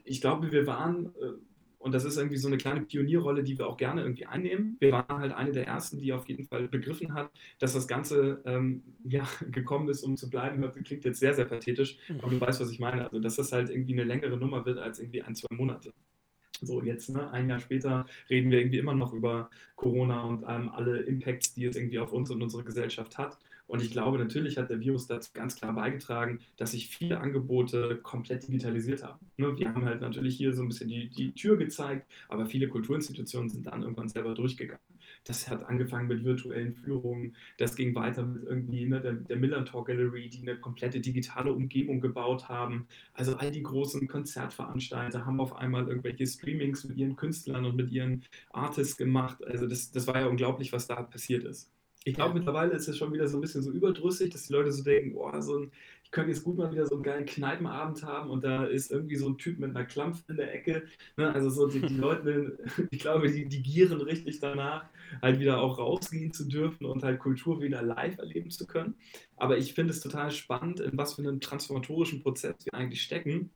Ich 0.04 0.20
glaube, 0.20 0.50
wir 0.50 0.66
waren 0.66 1.06
äh, 1.20 1.32
und 1.78 1.92
das 1.92 2.04
ist 2.04 2.16
irgendwie 2.16 2.36
so 2.36 2.48
eine 2.48 2.58
kleine 2.58 2.82
Pionierrolle, 2.82 3.44
die 3.44 3.56
wir 3.56 3.68
auch 3.68 3.76
gerne 3.76 4.02
irgendwie 4.02 4.26
einnehmen. 4.26 4.76
Wir 4.80 4.92
waren 4.92 5.20
halt 5.20 5.32
eine 5.32 5.52
der 5.52 5.66
ersten, 5.66 5.98
die 5.98 6.12
auf 6.12 6.28
jeden 6.28 6.44
Fall 6.44 6.66
begriffen 6.66 7.14
hat, 7.14 7.30
dass 7.60 7.72
das 7.72 7.86
Ganze 7.86 8.42
ähm, 8.44 8.82
ja, 9.04 9.26
gekommen 9.50 9.88
ist, 9.88 10.02
um 10.02 10.16
zu 10.16 10.28
bleiben. 10.28 10.60
Das 10.60 10.74
klingt 10.74 11.04
jetzt 11.04 11.20
sehr, 11.20 11.34
sehr 11.34 11.44
pathetisch, 11.44 11.98
mhm. 12.08 12.20
aber 12.20 12.30
du 12.30 12.40
weißt, 12.40 12.60
was 12.60 12.70
ich 12.70 12.80
meine. 12.80 13.04
Also, 13.04 13.20
dass 13.20 13.36
das 13.36 13.52
halt 13.52 13.70
irgendwie 13.70 13.92
eine 13.92 14.04
längere 14.04 14.36
Nummer 14.36 14.66
wird 14.66 14.78
als 14.78 14.98
irgendwie 14.98 15.22
ein, 15.22 15.34
zwei 15.34 15.54
Monate. 15.54 15.92
So, 16.60 16.82
jetzt, 16.82 17.08
ne, 17.10 17.30
ein 17.30 17.48
Jahr 17.48 17.60
später, 17.60 18.06
reden 18.28 18.50
wir 18.50 18.58
irgendwie 18.58 18.78
immer 18.78 18.94
noch 18.94 19.12
über 19.12 19.48
Corona 19.76 20.22
und 20.22 20.42
ähm, 20.48 20.70
alle 20.70 20.98
Impacts, 21.02 21.54
die 21.54 21.64
es 21.66 21.76
irgendwie 21.76 22.00
auf 22.00 22.12
uns 22.12 22.30
und 22.30 22.42
unsere 22.42 22.64
Gesellschaft 22.64 23.16
hat. 23.16 23.38
Und 23.68 23.82
ich 23.82 23.90
glaube, 23.90 24.18
natürlich 24.18 24.56
hat 24.56 24.70
der 24.70 24.80
Virus 24.80 25.06
dazu 25.06 25.30
ganz 25.34 25.54
klar 25.54 25.74
beigetragen, 25.74 26.40
dass 26.56 26.72
sich 26.72 26.88
viele 26.88 27.20
Angebote 27.20 28.00
komplett 28.02 28.48
digitalisiert 28.48 29.04
haben. 29.04 29.26
Ne, 29.36 29.56
wir 29.58 29.72
haben 29.72 29.84
halt 29.84 30.00
natürlich 30.00 30.36
hier 30.36 30.54
so 30.54 30.62
ein 30.62 30.68
bisschen 30.68 30.88
die, 30.88 31.10
die 31.10 31.32
Tür 31.32 31.58
gezeigt, 31.58 32.10
aber 32.28 32.46
viele 32.46 32.68
Kulturinstitutionen 32.68 33.50
sind 33.50 33.66
dann 33.66 33.82
irgendwann 33.82 34.08
selber 34.08 34.34
durchgegangen. 34.34 34.80
Das 35.24 35.50
hat 35.50 35.64
angefangen 35.64 36.08
mit 36.08 36.24
virtuellen 36.24 36.72
Führungen, 36.74 37.36
das 37.58 37.76
ging 37.76 37.94
weiter 37.94 38.24
mit 38.24 38.44
irgendwie 38.44 38.86
ne, 38.86 39.00
der, 39.00 39.12
der 39.12 39.36
Millantor 39.36 39.84
Gallery, 39.84 40.30
die 40.30 40.40
eine 40.40 40.58
komplette 40.58 41.00
digitale 41.00 41.52
Umgebung 41.52 42.00
gebaut 42.00 42.48
haben. 42.48 42.86
Also 43.12 43.36
all 43.36 43.50
die 43.50 43.62
großen 43.62 44.08
Konzertveranstalter 44.08 45.26
haben 45.26 45.40
auf 45.40 45.54
einmal 45.54 45.86
irgendwelche 45.86 46.26
Streamings 46.26 46.84
mit 46.84 46.96
ihren 46.96 47.16
Künstlern 47.16 47.66
und 47.66 47.76
mit 47.76 47.90
ihren 47.90 48.24
Artists 48.50 48.96
gemacht. 48.96 49.44
Also 49.46 49.66
das, 49.66 49.90
das 49.90 50.06
war 50.06 50.18
ja 50.18 50.26
unglaublich, 50.26 50.72
was 50.72 50.86
da 50.86 51.02
passiert 51.02 51.44
ist. 51.44 51.70
Ich 52.08 52.14
glaube, 52.14 52.30
ja. 52.30 52.34
mittlerweile 52.36 52.72
ist 52.72 52.88
es 52.88 52.96
schon 52.96 53.12
wieder 53.12 53.28
so 53.28 53.36
ein 53.36 53.40
bisschen 53.40 53.62
so 53.62 53.70
überdrüssig, 53.70 54.30
dass 54.30 54.46
die 54.46 54.52
Leute 54.52 54.72
so 54.72 54.82
denken, 54.82 55.12
boah, 55.12 55.42
so 55.42 55.58
ein, 55.58 55.72
ich 56.02 56.10
könnte 56.10 56.30
jetzt 56.30 56.42
gut 56.42 56.56
mal 56.56 56.72
wieder 56.72 56.86
so 56.86 56.94
einen 56.94 57.04
geilen 57.04 57.26
Kneipenabend 57.26 58.02
haben 58.02 58.30
und 58.30 58.42
da 58.44 58.64
ist 58.64 58.90
irgendwie 58.90 59.16
so 59.16 59.28
ein 59.28 59.36
Typ 59.36 59.58
mit 59.58 59.70
einer 59.70 59.84
Klampf 59.84 60.24
in 60.28 60.36
der 60.36 60.54
Ecke. 60.54 60.84
Ne? 61.18 61.32
Also 61.32 61.50
so 61.50 61.66
die, 61.66 61.80
die 61.80 61.94
Leute, 61.98 62.58
ich 62.90 63.00
glaube, 63.00 63.30
die, 63.30 63.46
die 63.46 63.62
gieren 63.62 64.00
richtig 64.00 64.40
danach, 64.40 64.86
halt 65.20 65.38
wieder 65.38 65.60
auch 65.60 65.78
rausgehen 65.78 66.32
zu 66.32 66.48
dürfen 66.48 66.86
und 66.86 67.02
halt 67.02 67.18
Kultur 67.18 67.60
wieder 67.60 67.82
live 67.82 68.16
erleben 68.18 68.50
zu 68.50 68.66
können. 68.66 68.94
Aber 69.36 69.58
ich 69.58 69.74
finde 69.74 69.92
es 69.92 70.00
total 70.00 70.30
spannend, 70.30 70.80
in 70.80 70.96
was 70.96 71.14
für 71.14 71.22
einem 71.22 71.40
transformatorischen 71.40 72.22
Prozess 72.22 72.56
wir 72.64 72.74
eigentlich 72.74 73.02
stecken 73.02 73.50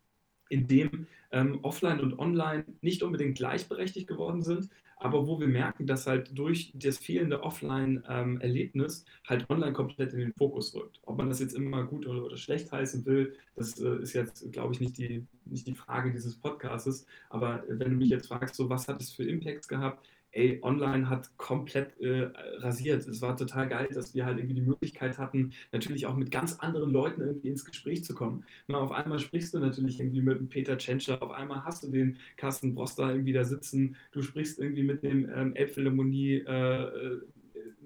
in 0.51 0.67
dem 0.67 1.07
ähm, 1.31 1.61
Offline 1.63 2.01
und 2.01 2.19
Online 2.19 2.67
nicht 2.83 3.03
unbedingt 3.03 3.37
gleichberechtigt 3.39 4.07
geworden 4.07 4.43
sind, 4.43 4.69
aber 5.03 5.27
wo 5.27 5.41
wir 5.41 5.49
merken, 5.49 5.87
dass 5.87 6.07
halt 6.07 6.37
durch 6.37 6.73
das 6.75 6.99
fehlende 6.99 7.43
Offline-Erlebnis 7.43 9.05
halt 9.27 9.49
Online 9.51 9.73
komplett 9.73 10.13
in 10.13 10.21
den 10.21 10.33
Fokus 10.33 10.75
rückt. 10.75 11.01
Ob 11.05 11.19
man 11.19 11.29
das 11.29 11.41
jetzt 11.41 11.55
immer 11.55 11.85
gut 11.85 12.07
oder, 12.07 12.37
schlecht 12.37 12.71
heißen 12.71 13.05
will, 13.05 13.35
das 13.57 13.79
äh, 13.81 13.97
ist 14.03 14.13
jetzt, 14.13 14.51
glaube 14.53 14.75
ich, 14.75 14.81
nicht 14.81 14.99
die, 14.99 15.27
nicht 15.45 15.67
die 15.67 15.75
Frage 15.75 16.13
dieses 16.13 16.37
Podcasts. 16.37 17.07
Aber 17.31 17.65
wenn 17.69 17.91
du 17.91 17.97
mich 17.97 18.11
jetzt 18.11 18.29
fragst, 18.29 18.55
so 18.55 18.69
was 18.69 18.89
hat 18.89 19.01
es 19.01 19.13
für 19.13 19.25
Impacts 19.25 19.69
gehabt, 19.69 20.07
ey, 20.33 20.59
online 20.63 21.09
hat 21.09 21.37
komplett 21.37 21.99
äh, 22.01 22.31
rasiert. 22.59 23.07
Es 23.07 23.23
war 23.23 23.37
total 23.37 23.69
geil, 23.69 23.89
dass 23.93 24.15
wir 24.15 24.27
halt 24.27 24.39
irgendwie 24.39 24.55
die 24.55 24.63
Möglichkeit 24.63 25.19
hatten, 25.19 25.53
natürlich 25.73 26.07
auch 26.07 26.17
mit 26.17 26.31
ganz 26.31 26.59
anderen 26.59 26.91
Leuten 26.91 27.21
irgendwie 27.21 27.49
ins 27.49 27.65
Gespräch 27.65 28.05
zu 28.05 28.15
kommen. 28.15 28.45
Na, 28.67 28.79
auf 28.79 28.93
einmal 28.93 29.19
sprichst 29.19 29.55
du 29.55 29.59
natürlich 29.59 30.01
irgendwie 30.01 30.23
mit 30.23 30.39
dem 30.39 30.49
Peter 30.49 30.77
Tschentscher, 30.77 31.23
auf 31.23 31.31
einmal 31.31 31.65
hast 31.65 31.85
du 31.85 31.91
den 31.91 32.19
Carsten 32.37 32.75
Broster 32.75 33.11
irgendwie 33.11 33.33
da 33.33 33.45
sitzen, 33.45 33.97
du 34.13 34.23
sprichst 34.23 34.59
irgendwie 34.59 34.83
mit 34.83 35.03
dem 35.03 35.31
ähm, 35.35 35.55
Elbphilharmonie 35.55 36.39
äh, 36.39 37.21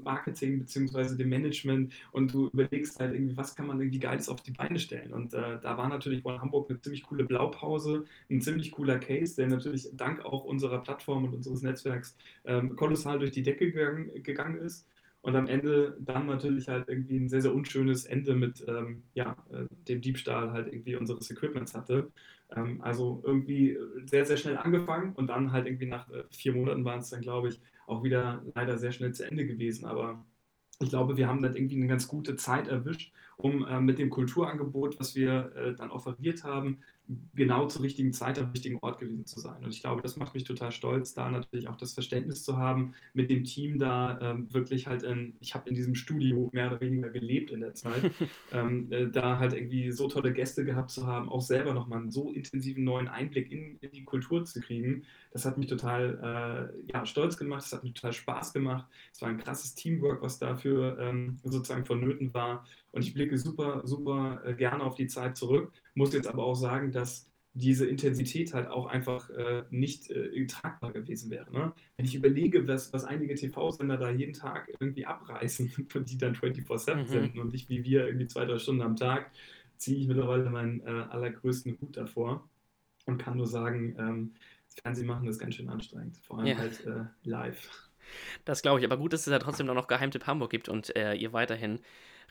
Marketing 0.02 0.58
beziehungsweise 0.58 1.16
dem 1.16 1.28
Management 1.28 1.92
und 2.12 2.32
du 2.32 2.48
überlegst 2.48 2.98
halt 3.00 3.14
irgendwie, 3.14 3.36
was 3.36 3.54
kann 3.54 3.66
man 3.66 3.80
irgendwie 3.80 3.98
Geiles 3.98 4.28
auf 4.28 4.42
die 4.42 4.52
Beine 4.52 4.78
stellen. 4.78 5.12
Und 5.12 5.34
äh, 5.34 5.58
da 5.60 5.76
war 5.76 5.88
natürlich 5.88 6.24
One 6.24 6.40
Hamburg 6.40 6.70
eine 6.70 6.80
ziemlich 6.80 7.02
coole 7.02 7.24
Blaupause, 7.24 8.04
ein 8.30 8.40
ziemlich 8.40 8.72
cooler 8.72 8.98
Case, 8.98 9.36
der 9.36 9.48
natürlich 9.48 9.88
dank 9.94 10.24
auch 10.24 10.44
unserer 10.44 10.82
Plattform 10.82 11.24
und 11.24 11.34
unseres 11.34 11.62
Netzwerks 11.62 12.16
ähm, 12.44 12.76
kolossal 12.76 13.18
durch 13.18 13.32
die 13.32 13.42
Decke 13.42 13.70
gegangen, 13.70 14.10
gegangen 14.22 14.58
ist 14.58 14.86
und 15.26 15.34
am 15.34 15.48
Ende 15.48 15.96
dann 15.98 16.26
natürlich 16.26 16.68
halt 16.68 16.88
irgendwie 16.88 17.16
ein 17.16 17.28
sehr, 17.28 17.42
sehr 17.42 17.52
unschönes 17.52 18.04
Ende 18.04 18.36
mit 18.36 18.64
ähm, 18.68 19.02
ja, 19.14 19.36
äh, 19.50 19.64
dem 19.88 20.00
Diebstahl 20.00 20.52
halt 20.52 20.68
irgendwie 20.68 20.94
unseres 20.94 21.28
Equipments 21.32 21.74
hatte. 21.74 22.12
Ähm, 22.54 22.80
also 22.80 23.22
irgendwie 23.26 23.76
sehr, 24.04 24.24
sehr 24.24 24.36
schnell 24.36 24.56
angefangen 24.56 25.14
und 25.14 25.26
dann 25.26 25.50
halt 25.50 25.66
irgendwie 25.66 25.86
nach 25.86 26.08
äh, 26.10 26.22
vier 26.30 26.54
Monaten 26.54 26.84
waren 26.84 27.00
es 27.00 27.10
dann, 27.10 27.22
glaube 27.22 27.48
ich, 27.48 27.60
auch 27.87 28.02
wieder 28.02 28.43
leider 28.55 28.78
sehr 28.78 28.93
schnell 28.93 29.12
zu 29.12 29.25
Ende 29.25 29.47
gewesen. 29.47 29.87
Aber 29.87 30.25
ich 30.81 30.90
glaube, 30.90 31.16
wir 31.16 31.28
haben 31.28 31.43
dann 31.43 31.57
irgendwie 31.57 31.76
eine 31.76 31.87
ganz 31.87 32.09
gute 32.09 32.37
Zeit 32.37 32.69
erwischt, 32.69 33.12
um 33.37 33.66
äh, 33.66 33.81
mit 33.81 33.99
dem 33.99 34.11
Kulturangebot, 34.11 35.00
was 35.00 35.14
wir 35.14 35.52
äh, 35.57 35.75
dann 35.75 35.90
offeriert 35.90 36.45
haben, 36.45 36.81
genau 37.34 37.66
zur 37.66 37.82
richtigen 37.82 38.12
Zeit 38.12 38.38
am 38.38 38.50
richtigen 38.50 38.78
Ort 38.80 38.98
gewesen 38.98 39.26
zu 39.26 39.38
sein. 39.38 39.62
Und 39.62 39.70
ich 39.70 39.80
glaube, 39.80 40.02
das 40.02 40.16
macht 40.16 40.34
mich 40.34 40.44
total 40.44 40.72
stolz, 40.72 41.14
da 41.14 41.30
natürlich 41.30 41.68
auch 41.68 41.76
das 41.76 41.94
Verständnis 41.94 42.42
zu 42.42 42.56
haben, 42.56 42.94
mit 43.14 43.30
dem 43.30 43.44
Team 43.44 43.78
da 43.78 44.18
ähm, 44.20 44.52
wirklich 44.52 44.86
halt 44.86 45.04
in, 45.04 45.36
ich 45.40 45.54
habe 45.54 45.68
in 45.68 45.76
diesem 45.76 45.94
Studio 45.94 46.50
mehr 46.52 46.66
oder 46.68 46.80
weniger 46.80 47.10
gelebt 47.10 47.50
in 47.50 47.60
der 47.60 47.75
Zeit, 47.75 48.10
ähm, 48.52 48.90
äh, 48.90 49.08
da 49.08 49.38
halt 49.38 49.52
irgendwie 49.52 49.92
so 49.92 50.08
tolle 50.08 50.32
Gäste 50.32 50.64
gehabt 50.64 50.90
zu 50.90 51.06
haben, 51.06 51.28
auch 51.28 51.42
selber 51.42 51.75
nochmal 51.75 52.00
einen 52.00 52.10
so 52.10 52.32
intensiven 52.32 52.82
neuen 52.82 53.08
Einblick 53.08 53.52
in, 53.52 53.78
in 53.80 53.90
die 53.92 54.04
Kultur 54.04 54.44
zu 54.44 54.60
kriegen. 54.60 55.04
Das 55.30 55.44
hat 55.44 55.58
mich 55.58 55.68
total 55.68 56.72
äh, 56.88 56.92
ja, 56.92 57.06
stolz 57.06 57.36
gemacht, 57.36 57.64
es 57.64 57.72
hat 57.72 57.84
mir 57.84 57.92
total 57.92 58.12
Spaß 58.12 58.52
gemacht. 58.52 58.86
Es 59.12 59.22
war 59.22 59.28
ein 59.28 59.38
krasses 59.38 59.75
Teamwork, 59.75 60.22
was 60.22 60.38
dafür 60.38 60.98
ähm, 60.98 61.38
sozusagen 61.44 61.84
vonnöten 61.84 62.34
war. 62.34 62.64
Und 62.90 63.02
ich 63.02 63.14
blicke 63.14 63.36
super, 63.36 63.82
super 63.84 64.40
äh, 64.44 64.54
gerne 64.54 64.82
auf 64.82 64.94
die 64.94 65.06
Zeit 65.06 65.36
zurück, 65.36 65.72
muss 65.96 66.12
jetzt 66.12 66.28
aber 66.28 66.44
auch 66.44 66.54
sagen, 66.54 66.92
dass 66.92 67.28
diese 67.54 67.86
Intensität 67.86 68.52
halt 68.52 68.68
auch 68.68 68.86
einfach 68.86 69.30
äh, 69.30 69.64
nicht 69.70 70.10
äh, 70.10 70.46
tragbar 70.46 70.92
gewesen 70.92 71.30
wäre. 71.30 71.50
Ne? 71.50 71.72
Wenn 71.96 72.04
ich 72.04 72.14
überlege, 72.14 72.68
was, 72.68 72.92
was 72.92 73.04
einige 73.04 73.34
TV-Sender 73.34 73.96
da 73.96 74.10
jeden 74.10 74.34
Tag 74.34 74.68
irgendwie 74.78 75.06
abreißen, 75.06 75.88
die 76.06 76.18
dann 76.18 76.34
24-7 76.34 76.94
mhm. 76.94 77.06
senden 77.06 77.40
und 77.40 77.52
nicht 77.52 77.70
wie 77.70 77.82
wir 77.82 78.06
irgendwie 78.06 78.26
zwei, 78.26 78.44
drei 78.44 78.58
Stunden 78.58 78.82
am 78.82 78.96
Tag, 78.96 79.30
ziehe 79.78 79.98
ich 79.98 80.06
mittlerweile 80.06 80.50
meinen 80.50 80.80
äh, 80.80 81.06
allergrößten 81.08 81.78
Hut 81.80 81.96
davor 81.96 82.46
und 83.06 83.18
kann 83.18 83.38
nur 83.38 83.46
sagen, 83.46 83.96
ähm, 83.98 84.34
das 84.66 84.82
Fernsehen 84.82 85.06
machen 85.06 85.26
ist 85.26 85.38
ganz 85.38 85.54
schön 85.54 85.70
anstrengend, 85.70 86.18
vor 86.18 86.38
allem 86.38 86.48
ja. 86.48 86.58
halt 86.58 86.84
äh, 86.84 87.04
live. 87.22 87.70
Das 88.44 88.60
glaube 88.60 88.80
ich, 88.80 88.86
aber 88.86 88.98
gut, 88.98 89.14
dass 89.14 89.26
es 89.26 89.32
ja 89.32 89.38
trotzdem 89.38 89.66
noch 89.66 89.88
Geheimtipp 89.88 90.26
Hamburg 90.26 90.50
gibt 90.50 90.68
und 90.68 90.94
äh, 90.94 91.14
ihr 91.14 91.32
weiterhin 91.32 91.80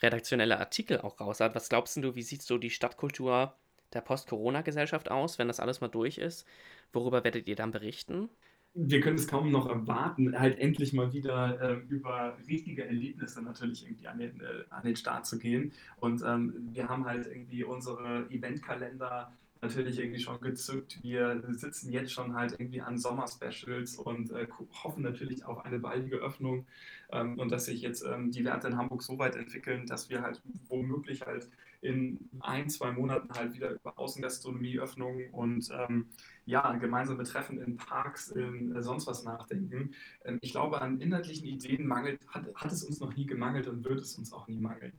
redaktionelle 0.02 0.60
Artikel 0.60 1.00
auch 1.00 1.20
raus. 1.20 1.40
Was 1.40 1.70
glaubst 1.70 1.98
du, 1.98 2.16
wie 2.16 2.22
sieht 2.24 2.42
so 2.42 2.58
die 2.58 2.70
Stadtkultur 2.70 3.56
der 3.94 4.02
Post-Corona-Gesellschaft 4.02 5.10
aus, 5.12 5.40
wenn 5.40 5.48
das 5.48 5.60
alles 5.60 5.82
mal 5.82 5.88
durch 5.88 6.18
ist? 6.18 6.46
Worüber 6.94 7.24
werdet 7.24 7.48
ihr 7.48 7.56
dann 7.56 7.72
berichten? 7.72 8.30
wir 8.76 9.00
können 9.00 9.16
es 9.16 9.28
kaum 9.28 9.52
noch 9.52 9.68
erwarten, 9.70 10.38
halt 10.38 10.60
endlich 10.60 10.92
mal 10.92 11.14
wieder 11.14 11.60
äh, 11.62 11.74
über 11.88 12.38
richtige 12.48 12.86
Erlebnisse 12.86 13.42
natürlich 13.42 13.86
irgendwie 13.86 14.08
an 14.08 14.20
den, 14.20 14.42
äh, 14.42 14.66
an 14.70 14.84
den 14.84 14.98
Start 14.98 15.26
zu 15.26 15.40
gehen. 15.40 15.72
Und 15.98 16.22
ähm, 16.28 16.54
wir 16.74 16.90
haben 16.90 17.06
halt 17.06 17.26
irgendwie 17.26 17.64
unsere 17.64 18.30
Eventkalender 18.30 19.32
natürlich 19.62 20.00
irgendwie 20.00 20.20
schon 20.20 20.40
gezückt. 20.42 21.00
Wir 21.02 21.42
sitzen 21.50 21.92
jetzt 21.92 22.12
schon 22.12 22.36
halt 22.36 22.56
irgendwie 22.60 22.82
an 22.82 22.98
Sommerspecials 22.98 23.96
und 23.96 24.32
äh, 24.32 24.48
hoffen 24.84 25.04
natürlich 25.04 25.46
auf 25.46 25.66
eine 25.66 25.80
baldige 25.80 26.18
Öffnung 26.18 26.66
ähm, 27.12 27.40
und 27.40 27.52
dass 27.52 27.66
sich 27.66 27.82
jetzt 27.82 28.04
ähm, 28.06 28.32
die 28.32 28.46
Werte 28.46 28.68
in 28.68 28.78
Hamburg 28.78 29.02
so 29.02 29.18
weit 29.18 29.36
entwickeln, 29.36 29.86
dass 29.88 30.10
wir 30.10 30.22
halt 30.22 30.42
womöglich 30.68 31.22
halt 31.26 31.50
in 31.82 32.30
ein, 32.40 32.70
zwei 32.70 32.92
Monaten 32.92 33.32
halt 33.34 33.54
wieder 33.54 33.72
über 33.72 33.98
Außengastronomie, 34.00 34.80
Öffnungen 34.80 35.30
und 35.32 35.70
ähm, 35.72 36.08
ja, 36.46 36.74
gemeinsame 36.78 37.24
Treffen 37.24 37.60
in 37.62 37.78
Parks, 37.78 38.30
in 38.30 38.76
äh, 38.76 38.82
sonst 38.82 39.06
was 39.08 39.24
nachdenken. 39.24 39.94
Ähm, 40.24 40.40
ich 40.42 40.52
glaube, 40.52 40.82
an 40.82 41.00
inhaltlichen 41.00 41.46
Ideen 41.46 41.86
mangelt, 41.86 42.20
hat, 42.28 42.54
hat 42.56 42.72
es 42.72 42.84
uns 42.84 43.00
noch 43.00 43.16
nie 43.16 43.26
gemangelt 43.26 43.68
und 43.68 43.84
wird 43.86 44.00
es 44.00 44.18
uns 44.18 44.34
auch 44.34 44.48
nie 44.48 44.60
mangeln. 44.60 44.94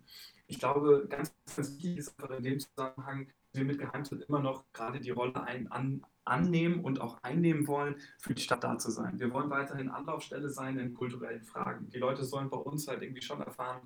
Ich 0.46 0.60
glaube, 0.60 1.06
ganz, 1.08 1.34
wichtig 1.56 1.98
ist 1.98 2.20
einfach 2.20 2.36
in 2.36 2.44
dem 2.44 2.60
Zusammenhang, 2.60 3.26
wir 3.56 3.64
mit 3.64 3.78
Geheimtipp 3.78 4.24
immer 4.28 4.40
noch 4.40 4.64
gerade 4.72 5.00
die 5.00 5.10
Rolle 5.10 5.42
ein, 5.42 5.70
an, 5.70 6.04
annehmen 6.24 6.80
und 6.80 7.00
auch 7.00 7.22
einnehmen 7.22 7.66
wollen, 7.66 7.96
für 8.18 8.34
die 8.34 8.42
Stadt 8.42 8.64
da 8.64 8.78
zu 8.78 8.90
sein. 8.90 9.18
Wir 9.18 9.32
wollen 9.32 9.50
weiterhin 9.50 9.90
Anlaufstelle 9.90 10.50
sein 10.50 10.78
in 10.78 10.94
kulturellen 10.94 11.42
Fragen. 11.42 11.88
Die 11.90 11.98
Leute 11.98 12.24
sollen 12.24 12.50
bei 12.50 12.56
uns 12.56 12.88
halt 12.88 13.02
irgendwie 13.02 13.22
schon 13.22 13.40
erfahren, 13.40 13.80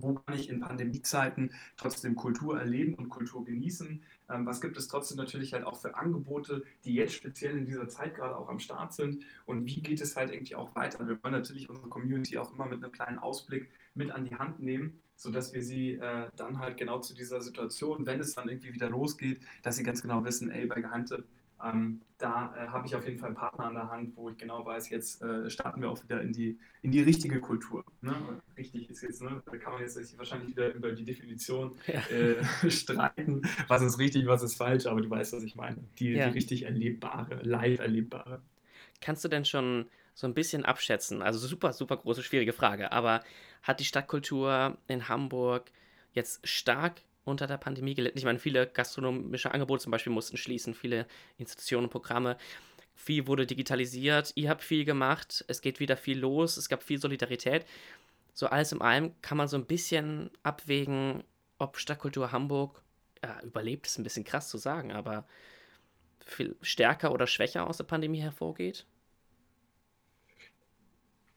wo 0.00 0.14
kann 0.14 0.38
ich 0.38 0.48
in 0.48 0.60
Pandemiezeiten 0.60 1.52
trotzdem 1.76 2.16
Kultur 2.16 2.58
erleben 2.58 2.94
und 2.94 3.08
Kultur 3.08 3.44
genießen? 3.44 4.02
Ähm, 4.28 4.46
was 4.46 4.60
gibt 4.60 4.76
es 4.76 4.88
trotzdem 4.88 5.16
natürlich 5.16 5.52
halt 5.52 5.64
auch 5.64 5.76
für 5.80 5.96
Angebote, 5.96 6.64
die 6.84 6.94
jetzt 6.94 7.14
speziell 7.14 7.56
in 7.56 7.64
dieser 7.64 7.88
Zeit 7.88 8.14
gerade 8.14 8.36
auch 8.36 8.48
am 8.48 8.58
Start 8.58 8.92
sind? 8.92 9.24
Und 9.46 9.64
wie 9.64 9.80
geht 9.80 10.00
es 10.00 10.16
halt 10.16 10.32
irgendwie 10.32 10.54
auch 10.54 10.74
weiter? 10.74 11.06
Wir 11.08 11.22
wollen 11.22 11.32
natürlich 11.32 11.70
unsere 11.70 11.88
Community 11.88 12.36
auch 12.38 12.52
immer 12.52 12.66
mit 12.66 12.82
einem 12.82 12.92
kleinen 12.92 13.18
Ausblick 13.18 13.70
mit 13.94 14.10
an 14.10 14.24
die 14.24 14.34
Hand 14.34 14.60
nehmen 14.60 15.00
sodass 15.16 15.52
wir 15.52 15.62
sie 15.62 15.94
äh, 15.94 16.28
dann 16.36 16.58
halt 16.58 16.76
genau 16.76 17.00
zu 17.00 17.14
dieser 17.14 17.40
Situation, 17.40 18.06
wenn 18.06 18.20
es 18.20 18.34
dann 18.34 18.48
irgendwie 18.48 18.72
wieder 18.72 18.90
losgeht, 18.90 19.40
dass 19.62 19.76
sie 19.76 19.82
ganz 19.82 20.02
genau 20.02 20.24
wissen, 20.24 20.50
ey, 20.50 20.66
bei 20.66 20.80
Geheimtipp, 20.80 21.24
ähm, 21.64 22.02
da 22.18 22.54
äh, 22.56 22.68
habe 22.68 22.86
ich 22.86 22.94
auf 22.94 23.04
jeden 23.06 23.18
Fall 23.18 23.28
einen 23.28 23.36
Partner 23.36 23.64
an 23.64 23.74
der 23.74 23.90
Hand, 23.90 24.16
wo 24.16 24.28
ich 24.28 24.36
genau 24.36 24.64
weiß, 24.64 24.90
jetzt 24.90 25.22
äh, 25.22 25.48
starten 25.48 25.80
wir 25.80 25.90
auch 25.90 26.02
wieder 26.02 26.20
in 26.20 26.32
die, 26.32 26.58
in 26.82 26.90
die 26.90 27.00
richtige 27.00 27.40
Kultur. 27.40 27.84
Ne? 28.02 28.14
Richtig 28.56 28.90
ist 28.90 29.02
jetzt, 29.02 29.22
ne? 29.22 29.42
da 29.44 29.56
kann 29.56 29.72
man 29.72 29.82
jetzt 29.82 30.18
wahrscheinlich 30.18 30.50
wieder 30.50 30.72
über 30.74 30.92
die 30.92 31.04
Definition 31.04 31.76
ja. 31.86 32.00
Äh, 32.10 32.70
streiten, 32.70 33.42
was 33.68 33.82
ist 33.82 33.98
richtig, 33.98 34.26
was 34.26 34.42
ist 34.42 34.56
falsch, 34.56 34.86
aber 34.86 35.00
du 35.00 35.08
weißt, 35.08 35.32
was 35.32 35.42
ich 35.42 35.56
meine. 35.56 35.78
Die, 35.98 36.12
ja. 36.12 36.26
die 36.26 36.34
richtig 36.34 36.64
erlebbare, 36.64 37.40
live 37.42 37.80
erlebbare. 37.80 38.42
Kannst 39.00 39.24
du 39.24 39.28
denn 39.28 39.44
schon 39.44 39.86
so 40.16 40.26
ein 40.26 40.34
bisschen 40.34 40.64
abschätzen? 40.64 41.22
Also 41.22 41.38
super, 41.38 41.72
super 41.74 41.98
große, 41.98 42.22
schwierige 42.22 42.54
Frage, 42.54 42.90
aber 42.90 43.22
hat 43.62 43.80
die 43.80 43.84
Stadtkultur 43.84 44.78
in 44.88 45.08
Hamburg 45.08 45.70
jetzt 46.12 46.48
stark 46.48 47.02
unter 47.24 47.46
der 47.46 47.58
Pandemie 47.58 47.94
gelitten? 47.94 48.16
Ich 48.16 48.24
meine, 48.24 48.38
viele 48.38 48.66
gastronomische 48.66 49.52
Angebote 49.52 49.82
zum 49.82 49.92
Beispiel 49.92 50.12
mussten 50.12 50.38
schließen, 50.38 50.74
viele 50.74 51.06
Institutionen, 51.36 51.90
Programme. 51.90 52.38
Viel 52.94 53.26
wurde 53.26 53.46
digitalisiert, 53.46 54.32
ihr 54.36 54.48
habt 54.48 54.62
viel 54.62 54.86
gemacht, 54.86 55.44
es 55.48 55.60
geht 55.60 55.80
wieder 55.80 55.98
viel 55.98 56.18
los, 56.18 56.56
es 56.56 56.70
gab 56.70 56.82
viel 56.82 56.98
Solidarität. 56.98 57.66
So 58.32 58.46
alles 58.46 58.72
in 58.72 58.80
allem 58.80 59.20
kann 59.20 59.36
man 59.36 59.48
so 59.48 59.58
ein 59.58 59.66
bisschen 59.66 60.30
abwägen, 60.42 61.24
ob 61.58 61.76
Stadtkultur 61.76 62.32
Hamburg 62.32 62.80
ja, 63.22 63.38
überlebt, 63.42 63.86
ist 63.86 63.98
ein 63.98 64.02
bisschen 64.02 64.24
krass 64.24 64.48
zu 64.48 64.56
sagen, 64.56 64.92
aber 64.92 65.26
viel 66.24 66.56
stärker 66.62 67.12
oder 67.12 67.26
schwächer 67.26 67.68
aus 67.68 67.76
der 67.76 67.84
Pandemie 67.84 68.20
hervorgeht? 68.20 68.86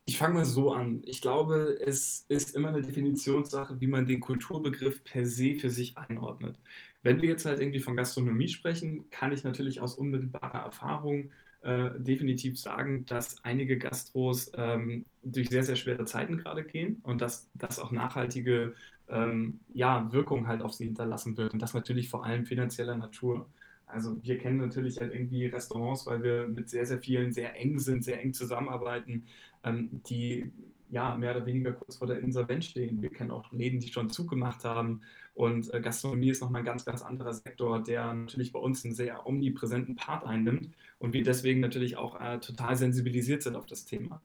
Ich 0.09 0.17
fange 0.17 0.33
mal 0.33 0.45
so 0.45 0.73
an. 0.73 1.03
Ich 1.05 1.21
glaube, 1.21 1.77
es 1.85 2.25
ist 2.29 2.55
immer 2.55 2.69
eine 2.69 2.81
Definitionssache, 2.81 3.79
wie 3.79 3.85
man 3.85 4.07
den 4.07 4.19
Kulturbegriff 4.19 5.03
per 5.03 5.23
se 5.23 5.53
für 5.53 5.69
sich 5.69 5.99
einordnet. 5.99 6.57
Wenn 7.03 7.21
wir 7.21 7.29
jetzt 7.29 7.45
halt 7.45 7.59
irgendwie 7.59 7.79
von 7.79 7.95
Gastronomie 7.95 8.47
sprechen, 8.47 9.07
kann 9.11 9.31
ich 9.31 9.43
natürlich 9.43 9.81
aus 9.81 9.93
unmittelbarer 9.93 10.65
Erfahrung 10.65 11.29
äh, 11.61 11.91
definitiv 11.99 12.59
sagen, 12.59 13.05
dass 13.05 13.43
einige 13.43 13.77
Gastros 13.77 14.51
ähm, 14.55 15.05
durch 15.21 15.49
sehr, 15.49 15.63
sehr 15.63 15.75
schwere 15.75 16.05
Zeiten 16.05 16.39
gerade 16.39 16.63
gehen 16.63 17.01
und 17.03 17.21
dass 17.21 17.47
das 17.53 17.77
auch 17.77 17.91
nachhaltige 17.91 18.73
ähm, 19.09 19.59
ja, 19.75 20.11
Wirkung 20.11 20.47
halt 20.47 20.63
auf 20.63 20.73
sie 20.73 20.85
hinterlassen 20.85 21.37
wird 21.37 21.53
und 21.53 21.61
das 21.61 21.75
natürlich 21.75 22.09
vor 22.09 22.25
allem 22.25 22.47
finanzieller 22.47 22.97
Natur. 22.97 23.47
Also 23.89 24.21
wir 24.23 24.37
kennen 24.37 24.57
natürlich 24.57 24.99
halt 24.99 25.13
irgendwie 25.13 25.47
Restaurants, 25.47 26.05
weil 26.05 26.23
wir 26.23 26.47
mit 26.47 26.69
sehr, 26.69 26.85
sehr 26.85 26.99
vielen 26.99 27.33
sehr 27.33 27.55
eng 27.59 27.79
sind, 27.79 28.03
sehr 28.03 28.21
eng 28.21 28.33
zusammenarbeiten, 28.33 29.25
ähm, 29.63 30.01
die 30.07 30.51
ja 30.91 31.15
mehr 31.15 31.35
oder 31.35 31.45
weniger 31.45 31.73
kurz 31.73 31.97
vor 31.97 32.07
der 32.07 32.19
Insolvenz 32.19 32.65
stehen. 32.65 33.01
Wir 33.01 33.09
kennen 33.09 33.31
auch 33.31 33.51
Läden, 33.51 33.79
die 33.79 33.91
schon 33.91 34.09
zugemacht 34.09 34.63
haben. 34.63 35.01
Und 35.33 35.73
äh, 35.73 35.81
Gastronomie 35.81 36.29
ist 36.29 36.41
nochmal 36.41 36.61
ein 36.61 36.65
ganz, 36.65 36.85
ganz 36.85 37.01
anderer 37.01 37.33
Sektor, 37.33 37.81
der 37.83 38.13
natürlich 38.13 38.51
bei 38.51 38.59
uns 38.59 38.83
einen 38.83 38.93
sehr 38.93 39.25
omnipräsenten 39.25 39.95
Part 39.95 40.25
einnimmt 40.25 40.69
und 40.99 41.13
wir 41.13 41.23
deswegen 41.23 41.59
natürlich 41.59 41.97
auch 41.97 42.19
äh, 42.19 42.39
total 42.39 42.75
sensibilisiert 42.75 43.43
sind 43.43 43.55
auf 43.55 43.65
das 43.65 43.85
Thema. 43.85 44.21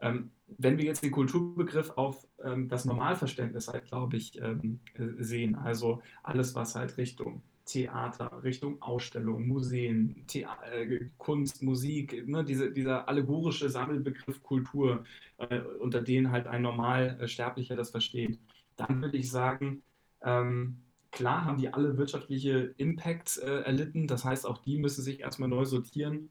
Ähm, 0.00 0.30
wenn 0.56 0.78
wir 0.78 0.84
jetzt 0.84 1.02
den 1.02 1.10
Kulturbegriff 1.10 1.90
auf 1.96 2.26
ähm, 2.42 2.68
das 2.68 2.84
Normalverständnis 2.84 3.68
halt, 3.68 3.86
glaube 3.86 4.16
ich, 4.16 4.40
ähm, 4.40 4.80
äh, 4.94 5.22
sehen, 5.22 5.54
also 5.56 6.02
alles, 6.22 6.54
was 6.54 6.74
halt 6.74 6.96
Richtung 6.96 7.42
Theater, 7.68 8.42
Richtung 8.42 8.80
Ausstellung, 8.80 9.46
Museen, 9.46 10.24
Thea 10.26 10.56
äh, 10.72 11.10
Kunst, 11.18 11.62
Musik, 11.62 12.26
ne, 12.26 12.42
diese, 12.44 12.72
dieser 12.72 13.08
allegorische 13.08 13.68
Sammelbegriff 13.68 14.42
Kultur, 14.42 15.04
äh, 15.36 15.60
unter 15.60 16.00
denen 16.00 16.32
halt 16.32 16.46
ein 16.46 16.62
Normalsterblicher 16.62 17.76
das 17.76 17.90
versteht, 17.90 18.38
dann 18.76 19.02
würde 19.02 19.18
ich 19.18 19.30
sagen, 19.30 19.82
ähm, 20.22 20.78
klar 21.10 21.44
haben 21.44 21.58
die 21.58 21.72
alle 21.72 21.98
wirtschaftliche 21.98 22.74
Impacts 22.78 23.36
äh, 23.36 23.60
erlitten, 23.60 24.06
das 24.06 24.24
heißt, 24.24 24.46
auch 24.46 24.58
die 24.58 24.78
müssen 24.78 25.02
sich 25.02 25.20
erstmal 25.20 25.50
neu 25.50 25.64
sortieren. 25.64 26.30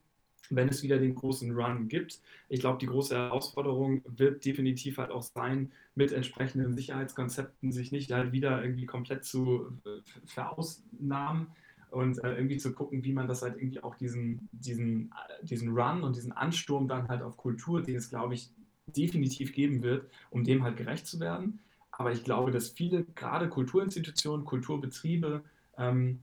Wenn 0.49 0.69
es 0.69 0.83
wieder 0.83 0.97
den 0.97 1.15
großen 1.15 1.51
Run 1.51 1.87
gibt. 1.87 2.19
Ich 2.49 2.59
glaube, 2.59 2.79
die 2.79 2.85
große 2.85 3.15
Herausforderung 3.15 4.01
wird 4.05 4.45
definitiv 4.45 4.97
halt 4.97 5.11
auch 5.11 5.23
sein, 5.23 5.71
mit 5.95 6.11
entsprechenden 6.11 6.75
Sicherheitskonzepten 6.75 7.71
sich 7.71 7.91
nicht 7.91 8.11
halt 8.11 8.31
wieder 8.31 8.63
irgendwie 8.63 8.85
komplett 8.85 9.25
zu 9.25 9.67
äh, 9.85 10.01
verausnahmen 10.25 11.47
und 11.91 12.23
äh, 12.23 12.35
irgendwie 12.35 12.57
zu 12.57 12.73
gucken, 12.73 13.03
wie 13.03 13.13
man 13.13 13.27
das 13.27 13.41
halt 13.41 13.57
irgendwie 13.57 13.81
auch 13.81 13.95
diesen, 13.95 14.47
diesen, 14.51 15.11
diesen 15.41 15.69
Run 15.77 16.03
und 16.03 16.15
diesen 16.15 16.31
Ansturm 16.31 16.87
dann 16.87 17.07
halt 17.07 17.21
auf 17.21 17.37
Kultur, 17.37 17.81
den 17.81 17.95
es, 17.95 18.09
glaube 18.09 18.35
ich, 18.35 18.49
definitiv 18.87 19.53
geben 19.53 19.83
wird, 19.83 20.09
um 20.29 20.43
dem 20.43 20.63
halt 20.63 20.77
gerecht 20.77 21.07
zu 21.07 21.19
werden. 21.19 21.59
Aber 21.91 22.11
ich 22.11 22.23
glaube, 22.23 22.51
dass 22.51 22.69
viele, 22.69 23.03
gerade 23.15 23.49
Kulturinstitutionen, 23.49 24.45
Kulturbetriebe, 24.45 25.43
ähm, 25.77 26.19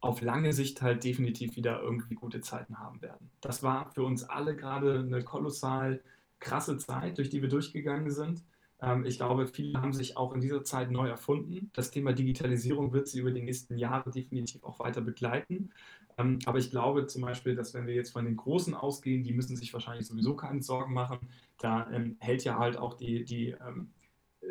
auf 0.00 0.22
lange 0.22 0.52
Sicht 0.52 0.82
halt 0.82 1.04
definitiv 1.04 1.56
wieder 1.56 1.80
irgendwie 1.80 2.14
gute 2.14 2.40
Zeiten 2.40 2.78
haben 2.78 3.02
werden. 3.02 3.30
Das 3.40 3.62
war 3.62 3.90
für 3.92 4.02
uns 4.02 4.24
alle 4.24 4.56
gerade 4.56 5.00
eine 5.00 5.22
kolossal 5.22 6.00
krasse 6.38 6.78
Zeit, 6.78 7.18
durch 7.18 7.28
die 7.28 7.42
wir 7.42 7.50
durchgegangen 7.50 8.10
sind. 8.10 8.42
Ähm, 8.80 9.04
ich 9.04 9.18
glaube, 9.18 9.46
viele 9.46 9.80
haben 9.80 9.92
sich 9.92 10.16
auch 10.16 10.32
in 10.32 10.40
dieser 10.40 10.64
Zeit 10.64 10.90
neu 10.90 11.08
erfunden. 11.08 11.70
Das 11.74 11.90
Thema 11.90 12.14
Digitalisierung 12.14 12.92
wird 12.92 13.08
sie 13.08 13.20
über 13.20 13.30
die 13.30 13.42
nächsten 13.42 13.76
Jahre 13.76 14.10
definitiv 14.10 14.64
auch 14.64 14.78
weiter 14.80 15.02
begleiten. 15.02 15.70
Ähm, 16.16 16.38
aber 16.46 16.58
ich 16.58 16.70
glaube 16.70 17.06
zum 17.06 17.22
Beispiel, 17.22 17.54
dass 17.54 17.74
wenn 17.74 17.86
wir 17.86 17.94
jetzt 17.94 18.12
von 18.12 18.24
den 18.24 18.36
Großen 18.36 18.74
ausgehen, 18.74 19.22
die 19.22 19.34
müssen 19.34 19.56
sich 19.56 19.72
wahrscheinlich 19.74 20.06
sowieso 20.06 20.34
keine 20.34 20.62
Sorgen 20.62 20.94
machen. 20.94 21.18
Da 21.58 21.90
ähm, 21.92 22.16
hält 22.20 22.42
ja 22.44 22.58
halt 22.58 22.78
auch 22.78 22.94
die, 22.94 23.24
die 23.24 23.54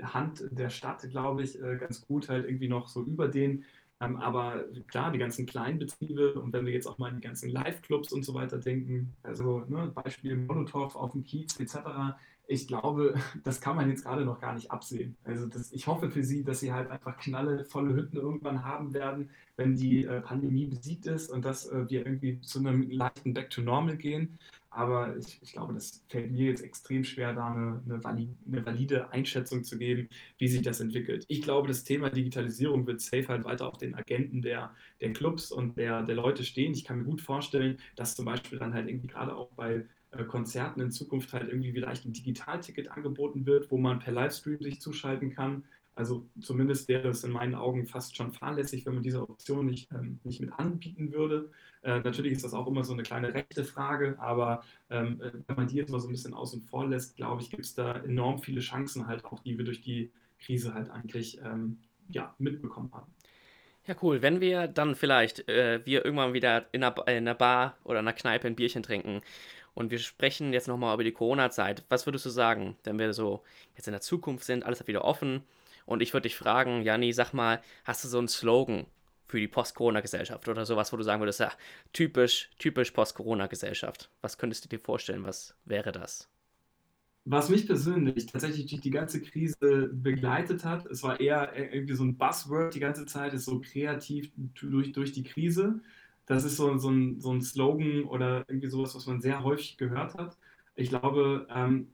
Hand 0.03 0.43
der 0.51 0.69
Stadt, 0.69 1.01
glaube 1.09 1.43
ich, 1.43 1.61
äh, 1.61 1.77
ganz 1.77 2.05
gut 2.05 2.29
halt 2.29 2.45
irgendwie 2.45 2.67
noch 2.67 2.87
so 2.87 3.03
über 3.03 3.27
den 3.27 3.65
ähm, 4.01 4.15
aber 4.17 4.65
klar, 4.87 5.11
die 5.11 5.19
ganzen 5.19 5.45
kleinen 5.45 5.79
Betriebe 5.79 6.33
und 6.33 6.53
wenn 6.53 6.65
wir 6.65 6.73
jetzt 6.73 6.87
auch 6.87 6.97
mal 6.97 7.09
an 7.09 7.17
die 7.17 7.27
ganzen 7.27 7.49
Live-Clubs 7.49 8.13
und 8.13 8.23
so 8.23 8.33
weiter 8.33 8.57
denken, 8.57 9.15
also 9.23 9.65
ne, 9.67 9.91
Beispiel 9.93 10.37
Molotow 10.37 10.95
auf 10.95 11.11
dem 11.11 11.23
Kiez 11.23 11.59
etc., 11.59 11.77
ich 12.49 12.67
glaube, 12.67 13.13
das 13.43 13.61
kann 13.61 13.75
man 13.75 13.89
jetzt 13.89 14.03
gerade 14.03 14.25
noch 14.25 14.41
gar 14.41 14.53
nicht 14.55 14.71
absehen. 14.71 15.15
Also 15.23 15.45
das, 15.47 15.71
ich 15.71 15.87
hoffe 15.87 16.09
für 16.09 16.23
Sie, 16.23 16.43
dass 16.43 16.59
Sie 16.59 16.73
halt 16.73 16.89
einfach 16.89 17.17
knallevolle 17.17 17.93
Hütten 17.93 18.17
irgendwann 18.17 18.65
haben 18.65 18.93
werden, 18.93 19.29
wenn 19.55 19.75
die 19.75 20.05
äh, 20.05 20.21
Pandemie 20.21 20.65
besiegt 20.65 21.05
ist 21.05 21.29
und 21.29 21.45
dass 21.45 21.67
äh, 21.67 21.89
wir 21.89 22.05
irgendwie 22.05 22.41
zu 22.41 22.59
einem 22.59 22.89
leichten 22.89 23.33
Back 23.33 23.51
to 23.51 23.61
Normal 23.61 23.97
gehen. 23.97 24.39
Aber 24.71 25.17
ich, 25.17 25.39
ich, 25.41 25.51
glaube, 25.51 25.73
das 25.73 26.03
fällt 26.09 26.31
mir 26.31 26.45
jetzt 26.45 26.63
extrem 26.63 27.03
schwer, 27.03 27.33
da 27.33 27.51
eine, 27.51 27.81
eine, 27.85 28.03
valide, 28.03 28.35
eine, 28.47 28.65
valide 28.65 29.11
Einschätzung 29.11 29.63
zu 29.63 29.77
geben, 29.79 30.09
wie 30.37 30.47
sich 30.47 30.61
das 30.61 30.79
entwickelt. 30.79 31.25
Ich 31.27 31.41
glaube, 31.41 31.67
das 31.67 31.83
Thema 31.83 32.09
Digitalisierung 32.09 32.85
wird 32.85 33.01
safe 33.01 33.27
halt 33.27 33.45
weiter 33.45 33.67
auf 33.67 33.77
den 33.77 33.95
Agenten 33.95 34.41
der, 34.43 34.71
der 35.01 35.13
Clubs 35.13 35.51
und 35.51 35.77
der, 35.77 36.03
der 36.03 36.15
Leute 36.15 36.43
stehen. 36.43 36.73
Ich 36.73 36.85
kann 36.85 36.99
mir 36.99 37.05
gut 37.05 37.21
vorstellen, 37.21 37.77
dass 37.95 38.15
zum 38.15 38.25
Beispiel 38.25 38.59
dann 38.59 38.73
halt 38.73 38.87
irgendwie 38.87 39.07
gerade 39.07 39.35
auch 39.35 39.49
bei 39.55 39.85
Konzerten 40.27 40.81
in 40.81 40.91
Zukunft 40.91 41.33
halt 41.33 41.49
irgendwie 41.49 41.71
vielleicht 41.71 42.05
ein 42.05 42.13
Digitalticket 42.13 42.91
angeboten 42.91 43.45
wird, 43.45 43.69
wo 43.71 43.77
man 43.77 43.99
per 43.99 44.13
Livestream 44.13 44.61
sich 44.61 44.81
zuschalten 44.81 45.33
kann 45.33 45.63
also 45.99 46.25
zumindest 46.39 46.87
wäre 46.87 47.09
es 47.09 47.25
in 47.25 47.31
meinen 47.31 47.55
Augen 47.55 47.85
fast 47.85 48.15
schon 48.15 48.31
fahrlässig, 48.31 48.85
wenn 48.85 48.93
man 48.93 49.03
diese 49.03 49.21
Option 49.21 49.65
nicht, 49.65 49.91
ähm, 49.91 50.17
nicht 50.23 50.39
mit 50.39 50.53
anbieten 50.53 51.11
würde. 51.11 51.51
Äh, 51.81 51.99
natürlich 51.99 52.31
ist 52.31 52.45
das 52.45 52.53
auch 52.53 52.67
immer 52.67 52.85
so 52.85 52.93
eine 52.93 53.03
kleine 53.03 53.33
rechte 53.33 53.65
Frage, 53.65 54.15
aber 54.17 54.63
ähm, 54.89 55.19
äh, 55.21 55.31
wenn 55.45 55.57
man 55.57 55.67
die 55.67 55.75
jetzt 55.75 55.89
mal 55.89 55.99
so 55.99 56.07
ein 56.07 56.13
bisschen 56.13 56.33
außen 56.33 56.61
vor 56.61 56.87
lässt, 56.87 57.17
glaube 57.17 57.41
ich, 57.41 57.49
gibt 57.49 57.65
es 57.65 57.75
da 57.75 57.97
enorm 57.97 58.39
viele 58.39 58.61
Chancen 58.61 59.07
halt 59.07 59.25
auch, 59.25 59.41
die 59.41 59.57
wir 59.57 59.65
durch 59.65 59.81
die 59.81 60.09
Krise 60.39 60.73
halt 60.73 60.89
eigentlich 60.89 61.41
ähm, 61.43 61.79
ja, 62.07 62.33
mitbekommen 62.37 62.93
haben. 62.93 63.11
Ja, 63.85 63.95
cool. 64.01 64.21
Wenn 64.21 64.39
wir 64.39 64.67
dann 64.67 64.95
vielleicht 64.95 65.49
äh, 65.49 65.81
wir 65.83 66.05
irgendwann 66.05 66.31
wieder 66.31 66.67
in 66.71 66.81
einer, 66.81 66.95
in 67.09 67.27
einer 67.27 67.35
Bar 67.35 67.75
oder 67.83 67.99
einer 67.99 68.13
Kneipe 68.13 68.47
ein 68.47 68.55
Bierchen 68.55 68.83
trinken 68.83 69.19
und 69.73 69.91
wir 69.91 69.99
sprechen 69.99 70.53
jetzt 70.53 70.67
nochmal 70.67 70.93
über 70.93 71.03
die 71.03 71.11
Corona-Zeit, 71.11 71.83
was 71.89 72.05
würdest 72.05 72.25
du 72.25 72.29
sagen, 72.29 72.77
wenn 72.83 72.99
wir 72.99 73.13
so 73.13 73.43
jetzt 73.75 73.87
in 73.87 73.93
der 73.93 74.01
Zukunft 74.01 74.45
sind, 74.45 74.65
alles 74.65 74.79
hat 74.79 74.87
wieder 74.87 75.05
offen, 75.05 75.43
und 75.89 76.03
ich 76.03 76.13
würde 76.13 76.29
dich 76.29 76.35
fragen, 76.35 76.83
Janni, 76.83 77.13
sag 77.13 77.33
mal, 77.33 77.63
hast 77.83 78.03
du 78.03 78.07
so 78.07 78.19
einen 78.19 78.27
Slogan 78.27 78.85
für 79.25 79.39
die 79.39 79.47
Post-Corona-Gesellschaft 79.47 80.47
oder 80.47 80.63
sowas, 80.63 80.93
wo 80.93 80.97
du 80.97 81.03
sagen 81.03 81.19
würdest, 81.19 81.39
ja, 81.39 81.51
typisch, 81.93 82.51
typisch 82.59 82.91
Post-Corona-Gesellschaft. 82.91 84.11
Was 84.21 84.37
könntest 84.37 84.65
du 84.65 84.69
dir 84.69 84.79
vorstellen? 84.79 85.23
Was 85.23 85.55
wäre 85.65 85.91
das? 85.91 86.29
Was 87.25 87.49
mich 87.49 87.65
persönlich 87.65 88.27
tatsächlich 88.27 88.67
durch 88.67 88.81
die 88.81 88.91
ganze 88.91 89.19
Krise 89.19 89.89
begleitet 89.91 90.63
hat, 90.63 90.85
es 90.85 91.01
war 91.01 91.19
eher 91.19 91.55
irgendwie 91.55 91.95
so 91.95 92.03
ein 92.03 92.17
Buzzword 92.17 92.75
die 92.75 92.79
ganze 92.79 93.07
Zeit, 93.07 93.33
ist 93.33 93.45
so 93.45 93.59
kreativ 93.59 94.31
durch, 94.35 94.91
durch 94.91 95.11
die 95.11 95.23
Krise. 95.23 95.81
Das 96.29 96.43
ist 96.43 96.57
so, 96.57 96.77
so, 96.77 96.91
ein, 96.91 97.19
so 97.19 97.31
ein 97.33 97.41
Slogan 97.41 98.03
oder 98.03 98.45
irgendwie 98.47 98.69
sowas, 98.69 98.93
was 98.93 99.07
man 99.07 99.19
sehr 99.19 99.43
häufig 99.43 99.77
gehört 99.77 100.13
hat. 100.13 100.37
Ich 100.75 100.89
glaube, 100.89 101.47
ähm, 101.49 101.87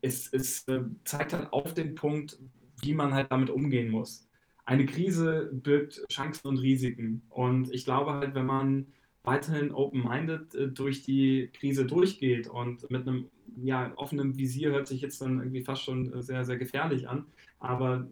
es, 0.00 0.32
es 0.32 0.68
äh, 0.68 0.82
zeigt 1.02 1.32
halt 1.32 1.52
auf 1.52 1.74
den 1.74 1.96
Punkt, 1.96 2.38
wie 2.80 2.94
man 2.94 3.12
halt 3.12 3.32
damit 3.32 3.50
umgehen 3.50 3.90
muss. 3.90 4.28
Eine 4.64 4.86
Krise 4.86 5.50
birgt 5.52 6.00
Chancen 6.12 6.46
und 6.46 6.58
Risiken. 6.58 7.22
Und 7.28 7.72
ich 7.74 7.84
glaube 7.84 8.12
halt, 8.12 8.36
wenn 8.36 8.46
man 8.46 8.86
weiterhin 9.24 9.72
open-minded 9.72 10.54
äh, 10.54 10.68
durch 10.68 11.02
die 11.02 11.50
Krise 11.52 11.84
durchgeht 11.84 12.46
und 12.46 12.88
mit 12.88 13.08
einem 13.08 13.30
ja, 13.56 13.92
offenen 13.96 14.38
Visier 14.38 14.70
hört 14.70 14.86
sich 14.86 15.00
jetzt 15.00 15.20
dann 15.20 15.40
irgendwie 15.40 15.64
fast 15.64 15.82
schon 15.82 16.22
sehr, 16.22 16.44
sehr 16.44 16.56
gefährlich 16.56 17.08
an. 17.08 17.26
Aber 17.58 18.06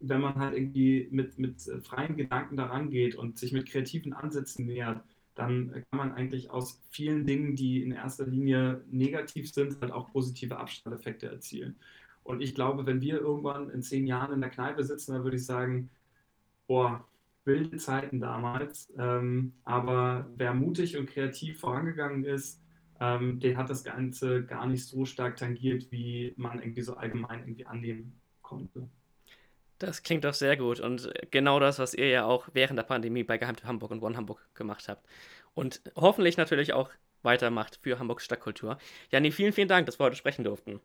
wenn 0.00 0.20
man 0.20 0.36
halt 0.36 0.54
irgendwie 0.54 1.08
mit, 1.10 1.38
mit 1.38 1.60
freien 1.82 2.16
Gedanken 2.16 2.56
daran 2.56 2.90
geht 2.90 3.14
und 3.14 3.38
sich 3.38 3.52
mit 3.52 3.66
kreativen 3.66 4.12
Ansätzen 4.12 4.66
nähert, 4.66 5.02
dann 5.34 5.70
kann 5.72 5.98
man 5.98 6.12
eigentlich 6.12 6.50
aus 6.50 6.80
vielen 6.90 7.24
Dingen, 7.24 7.54
die 7.54 7.82
in 7.82 7.92
erster 7.92 8.26
Linie 8.26 8.82
negativ 8.90 9.52
sind, 9.52 9.80
halt 9.80 9.92
auch 9.92 10.10
positive 10.12 10.58
Abstrahleffekte 10.58 11.28
erzielen. 11.28 11.76
Und 12.24 12.40
ich 12.42 12.54
glaube, 12.54 12.86
wenn 12.86 13.00
wir 13.00 13.20
irgendwann 13.20 13.70
in 13.70 13.82
zehn 13.82 14.06
Jahren 14.06 14.34
in 14.34 14.40
der 14.40 14.50
Kneipe 14.50 14.84
sitzen, 14.84 15.12
dann 15.12 15.24
würde 15.24 15.36
ich 15.36 15.46
sagen, 15.46 15.90
boah, 16.66 17.06
wilde 17.44 17.78
Zeiten 17.78 18.20
damals. 18.20 18.92
Ähm, 18.98 19.54
aber 19.64 20.28
wer 20.36 20.54
mutig 20.54 20.96
und 20.96 21.08
kreativ 21.08 21.60
vorangegangen 21.60 22.24
ist, 22.24 22.60
ähm, 23.00 23.40
den 23.40 23.56
hat 23.56 23.70
das 23.70 23.84
Ganze 23.84 24.44
gar 24.44 24.66
nicht 24.66 24.84
so 24.84 25.04
stark 25.04 25.36
tangiert, 25.36 25.90
wie 25.90 26.34
man 26.36 26.58
irgendwie 26.60 26.82
so 26.82 26.96
allgemein 26.96 27.40
irgendwie 27.40 27.66
annehmen 27.66 28.20
konnte. 28.42 28.88
Das 29.78 30.02
klingt 30.02 30.24
doch 30.24 30.34
sehr 30.34 30.56
gut 30.56 30.80
und 30.80 31.12
genau 31.30 31.60
das, 31.60 31.78
was 31.78 31.94
ihr 31.94 32.08
ja 32.08 32.24
auch 32.24 32.48
während 32.52 32.78
der 32.78 32.84
Pandemie 32.84 33.22
bei 33.22 33.38
Geheimtipp 33.38 33.66
Hamburg 33.66 33.92
und 33.92 34.02
One 34.02 34.16
Hamburg 34.16 34.40
gemacht 34.54 34.88
habt. 34.88 35.06
Und 35.54 35.80
hoffentlich 35.94 36.36
natürlich 36.36 36.72
auch 36.72 36.90
weitermacht 37.22 37.78
für 37.82 37.98
Hamburgs 37.98 38.24
Stadtkultur. 38.24 38.78
Janni, 39.10 39.30
vielen, 39.30 39.52
vielen 39.52 39.68
Dank, 39.68 39.86
dass 39.86 39.98
wir 39.98 40.04
heute 40.06 40.16
sprechen 40.16 40.44
durften. 40.44 40.80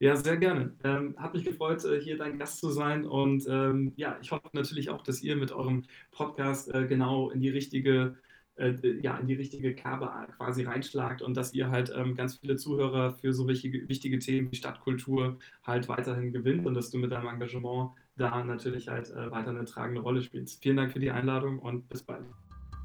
Ja, 0.00 0.16
sehr 0.16 0.38
gerne. 0.38 0.74
Ähm, 0.82 1.14
hat 1.18 1.34
mich 1.34 1.44
gefreut, 1.44 1.84
äh, 1.84 2.00
hier 2.00 2.16
dein 2.16 2.38
Gast 2.38 2.58
zu 2.58 2.70
sein. 2.70 3.04
Und 3.04 3.46
ähm, 3.46 3.92
ja, 3.96 4.16
ich 4.22 4.32
hoffe 4.32 4.48
natürlich 4.52 4.88
auch, 4.88 5.02
dass 5.02 5.20
ihr 5.20 5.36
mit 5.36 5.52
eurem 5.52 5.84
Podcast 6.10 6.74
äh, 6.74 6.86
genau 6.86 7.28
in 7.30 7.40
die 7.40 7.50
richtige, 7.50 8.16
äh, 8.60 9.00
ja, 9.02 9.16
in 9.16 9.26
die 9.26 9.34
richtige 9.34 9.74
Kerbe 9.74 10.10
quasi 10.36 10.64
reinschlagt 10.64 11.22
und 11.22 11.36
dass 11.36 11.54
ihr 11.54 11.70
halt 11.70 11.92
ähm, 11.96 12.14
ganz 12.14 12.36
viele 12.36 12.56
Zuhörer 12.56 13.12
für 13.12 13.32
so 13.32 13.48
wichtige, 13.48 13.88
wichtige 13.88 14.18
Themen 14.18 14.52
wie 14.52 14.56
Stadtkultur 14.56 15.38
halt 15.64 15.88
weiterhin 15.88 16.32
gewinnt 16.32 16.66
und 16.66 16.74
dass 16.74 16.90
du 16.90 16.98
mit 16.98 17.10
deinem 17.10 17.28
Engagement 17.28 17.90
da 18.16 18.44
natürlich 18.44 18.88
halt 18.88 19.10
äh, 19.10 19.30
weiter 19.30 19.50
eine 19.50 19.64
tragende 19.64 20.02
Rolle 20.02 20.22
spielst. 20.22 20.62
Vielen 20.62 20.76
Dank 20.76 20.92
für 20.92 21.00
die 21.00 21.10
Einladung 21.10 21.58
und 21.58 21.88
bis 21.88 22.02
bald. 22.02 22.26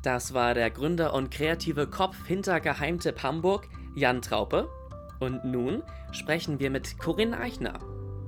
Das 0.03 0.33
war 0.33 0.53
der 0.53 0.69
Gründer 0.69 1.13
und 1.13 1.31
kreative 1.31 1.87
Kopf 1.87 2.25
hinter 2.25 2.59
Geheimtipp 2.59 3.23
Hamburg, 3.23 3.67
Jan 3.95 4.21
Traupe. 4.21 4.69
Und 5.19 5.43
nun 5.45 5.81
sprechen 6.11 6.59
wir 6.59 6.69
mit 6.69 6.99
Corinne 6.99 7.37
Eichner, 7.37 7.79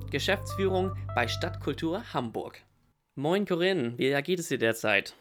Geschäftsführung 0.10 0.94
bei 1.16 1.28
Stadtkultur 1.28 2.14
Hamburg. 2.14 2.62
Moin 3.16 3.46
Corinne, 3.46 3.94
wie 3.98 4.22
geht 4.22 4.40
es 4.40 4.48
dir 4.48 4.58
derzeit? 4.58 5.16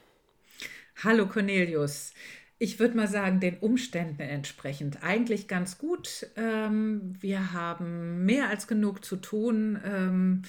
Hallo 1.05 1.27
Cornelius. 1.29 2.15
Ich 2.59 2.79
würde 2.81 2.97
mal 2.97 3.07
sagen, 3.07 3.39
den 3.39 3.59
Umständen 3.59 4.23
entsprechend 4.23 5.03
eigentlich 5.03 5.47
ganz 5.47 5.77
gut. 5.77 6.27
Ähm, 6.37 7.13
wir 7.21 7.53
haben 7.53 8.25
mehr 8.25 8.49
als 8.49 8.67
genug 8.67 9.05
zu 9.05 9.17
tun. 9.17 9.79
Ähm, 9.85 10.43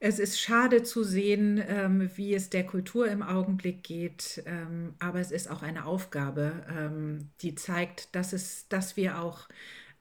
es 0.00 0.18
ist 0.18 0.40
schade 0.40 0.82
zu 0.82 1.04
sehen, 1.04 1.62
ähm, 1.68 2.10
wie 2.16 2.34
es 2.34 2.50
der 2.50 2.66
Kultur 2.66 3.08
im 3.08 3.22
Augenblick 3.22 3.84
geht, 3.84 4.42
ähm, 4.46 4.94
aber 4.98 5.20
es 5.20 5.30
ist 5.30 5.48
auch 5.48 5.62
eine 5.62 5.86
Aufgabe, 5.86 6.66
ähm, 6.68 7.30
die 7.40 7.54
zeigt, 7.54 8.14
dass, 8.16 8.32
es, 8.32 8.68
dass 8.68 8.96
wir 8.96 9.20
auch 9.20 9.48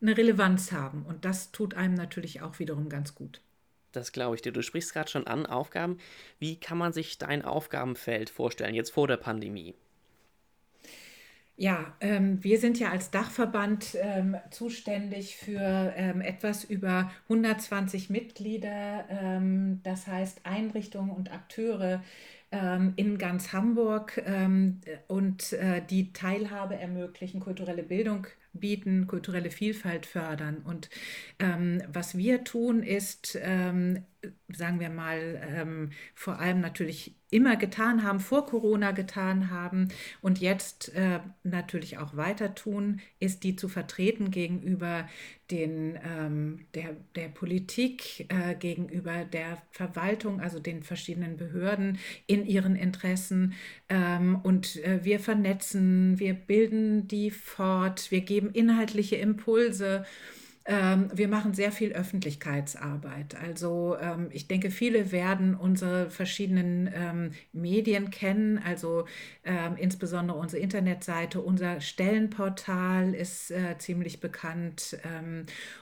eine 0.01 0.17
Relevanz 0.17 0.71
haben. 0.71 1.05
Und 1.05 1.25
das 1.25 1.51
tut 1.51 1.75
einem 1.75 1.93
natürlich 1.93 2.41
auch 2.41 2.57
wiederum 2.57 2.89
ganz 2.89 3.13
gut. 3.13 3.44
Das 3.95 4.11
glaube 4.11 4.35
ich 4.35 4.41
dir. 4.41 4.51
Du 4.51 4.61
sprichst 4.61 4.93
gerade 4.93 5.09
schon 5.09 5.27
an, 5.27 5.45
Aufgaben. 5.45 5.97
Wie 6.39 6.59
kann 6.59 6.77
man 6.77 6.93
sich 6.93 7.17
dein 7.17 7.43
Aufgabenfeld 7.43 8.29
vorstellen, 8.29 8.75
jetzt 8.75 8.91
vor 8.91 9.07
der 9.07 9.17
Pandemie? 9.17 9.75
Ja, 11.57 11.95
ähm, 12.01 12.43
wir 12.43 12.59
sind 12.59 12.79
ja 12.79 12.91
als 12.91 13.11
Dachverband 13.11 13.95
ähm, 14.01 14.35
zuständig 14.51 15.37
für 15.37 15.93
ähm, 15.95 16.19
etwas 16.19 16.65
über 16.65 17.09
120 17.29 18.09
Mitglieder, 18.09 19.05
ähm, 19.09 19.79
das 19.83 20.05
heißt 20.05 20.41
Einrichtungen 20.43 21.11
und 21.11 21.31
Akteure 21.31 22.03
ähm, 22.51 22.91
in 22.97 23.17
ganz 23.17 23.53
Hamburg 23.53 24.21
ähm, 24.25 24.81
und 25.07 25.53
äh, 25.53 25.81
die 25.89 26.11
Teilhabe 26.11 26.75
ermöglichen, 26.75 27.39
kulturelle 27.39 27.83
Bildung 27.83 28.27
bieten, 28.59 29.07
kulturelle 29.07 29.51
Vielfalt 29.51 30.05
fördern. 30.05 30.57
Und 30.63 30.89
ähm, 31.39 31.81
was 31.91 32.17
wir 32.17 32.43
tun, 32.43 32.83
ist, 32.83 33.37
ähm, 33.41 34.03
sagen 34.49 34.79
wir 34.79 34.89
mal, 34.89 35.41
ähm, 35.47 35.91
vor 36.13 36.39
allem 36.39 36.61
natürlich 36.61 37.15
immer 37.31 37.57
getan 37.57 38.03
haben, 38.03 38.19
vor 38.19 38.45
Corona 38.45 38.91
getan 38.91 39.49
haben 39.49 39.89
und 40.21 40.39
jetzt 40.39 40.93
äh, 40.95 41.19
natürlich 41.43 41.97
auch 41.97 42.15
weiter 42.15 42.55
tun, 42.55 43.01
ist 43.19 43.43
die 43.43 43.55
zu 43.55 43.67
vertreten 43.67 44.31
gegenüber 44.31 45.07
den, 45.51 45.99
ähm, 46.03 46.65
der, 46.73 46.95
der 47.15 47.27
Politik, 47.27 48.27
äh, 48.29 48.55
gegenüber 48.55 49.25
der 49.25 49.61
Verwaltung, 49.71 50.39
also 50.39 50.59
den 50.59 50.81
verschiedenen 50.81 51.35
Behörden 51.35 51.99
in 52.25 52.45
ihren 52.45 52.75
Interessen. 52.75 53.53
Ähm, 53.89 54.39
und 54.41 54.77
äh, 54.83 55.03
wir 55.03 55.19
vernetzen, 55.19 56.19
wir 56.19 56.33
bilden 56.33 57.07
die 57.07 57.31
fort, 57.31 58.11
wir 58.11 58.21
geben 58.21 58.44
inhaltliche 58.51 59.15
Impulse. 59.15 60.05
Ähm, 60.67 61.11
wir 61.13 61.27
machen 61.27 61.53
sehr 61.53 61.71
viel 61.71 61.91
Öffentlichkeitsarbeit. 61.91 63.35
Also 63.35 63.97
ähm, 64.01 64.29
ich 64.31 64.47
denke, 64.47 64.71
viele 64.71 65.11
werden 65.11 65.53
unsere 65.53 66.09
verschiedenen 66.09 66.89
ähm, 66.91 67.31
Medien 67.53 68.09
kennen, 68.09 68.57
also 68.57 69.05
insbesondere 69.77 70.39
unsere 70.39 70.61
Internetseite, 70.61 71.39
unser 71.39 71.81
Stellenportal 71.81 73.13
ist 73.13 73.51
äh, 73.51 73.77
ziemlich 73.77 74.19
bekannt. 74.19 74.97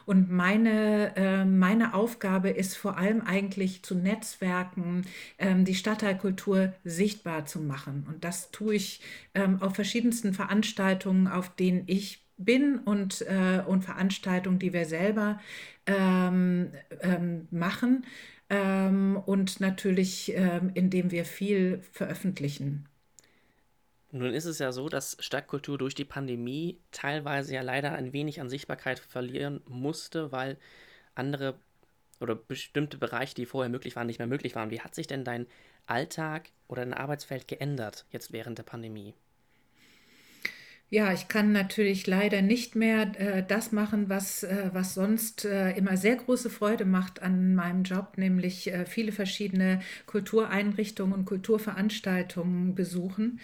Und 0.06 0.30
meine, 0.30 1.46
meine 1.48 1.94
Aufgabe 1.94 2.50
ist 2.50 2.76
vor 2.76 2.98
allem 2.98 3.22
eigentlich 3.22 3.84
zu 3.84 3.96
Netzwerken, 3.96 5.06
die 5.40 5.76
Stadtteilkultur 5.76 6.74
sichtbar 6.84 7.46
zu 7.46 7.62
machen. 7.62 8.06
Und 8.10 8.26
das 8.26 8.52
tue 8.52 8.76
ich 8.76 9.00
auf 9.62 9.76
verschiedensten 9.76 10.34
Veranstaltungen, 10.34 11.28
auf 11.28 11.56
denen 11.56 11.84
ich 11.88 12.23
bin 12.38 12.80
und, 12.80 13.22
äh, 13.22 13.62
und 13.66 13.84
Veranstaltungen, 13.84 14.60
die 14.60 14.74
wir 14.74 14.86
selber 14.86 15.40
ähm, 15.86 16.72
ähm, 17.02 17.48
machen 17.52 18.06
ähm, 18.50 19.22
und 19.26 19.60
natürlich, 19.60 20.34
ähm, 20.36 20.72
indem 20.74 21.12
wir 21.12 21.26
viel 21.26 21.82
veröffentlichen. 21.92 22.88
Nun 24.12 24.34
ist 24.34 24.46
es 24.46 24.60
ja 24.60 24.72
so, 24.72 24.90
dass 24.90 25.18
Stadtkultur 25.20 25.80
durch 25.80 25.96
die 25.96 26.06
Pandemie 26.06 26.80
teilweise 26.92 27.56
ja 27.56 27.62
leider 27.62 27.94
ein 27.94 28.14
wenig 28.14 28.40
an 28.42 28.50
Sichtbarkeit 28.50 29.00
verlieren 29.00 29.62
musste, 29.68 30.32
weil 30.32 30.58
andere 31.16 31.56
oder 32.20 32.36
bestimmte 32.36 32.98
Bereiche, 32.98 33.34
die 33.34 33.48
vorher 33.48 33.70
möglich 33.70 33.96
waren, 33.96 34.08
nicht 34.08 34.20
mehr 34.20 34.28
möglich 34.28 34.56
waren. 34.56 34.70
Wie 34.70 34.82
hat 34.82 34.94
sich 34.94 35.08
denn 35.08 35.24
dein 35.24 35.48
Alltag 35.88 36.52
oder 36.68 36.86
dein 36.86 36.94
Arbeitsfeld 36.94 37.48
geändert 37.48 38.06
jetzt 38.12 38.32
während 38.32 38.60
der 38.60 38.64
Pandemie? 38.64 39.16
Ja, 40.94 41.12
ich 41.12 41.28
kann 41.28 41.52
natürlich 41.52 42.06
leider 42.06 42.44
nicht 42.44 42.76
mehr 42.76 43.12
äh, 43.20 43.44
das 43.44 43.72
machen, 43.72 44.10
was, 44.10 44.44
äh, 44.44 44.70
was 44.74 44.94
sonst 44.94 45.44
äh, 45.44 45.72
immer 45.72 45.98
sehr 45.98 46.16
große 46.18 46.52
Freude 46.52 46.86
macht 46.86 47.20
an 47.24 47.56
meinem 47.56 47.82
Job, 47.84 48.14
nämlich 48.18 48.72
äh, 48.72 48.86
viele 48.86 49.12
verschiedene 49.12 49.82
Kultureinrichtungen 50.06 51.14
und 51.16 51.26
Kulturveranstaltungen 51.26 52.76
besuchen. 52.76 53.40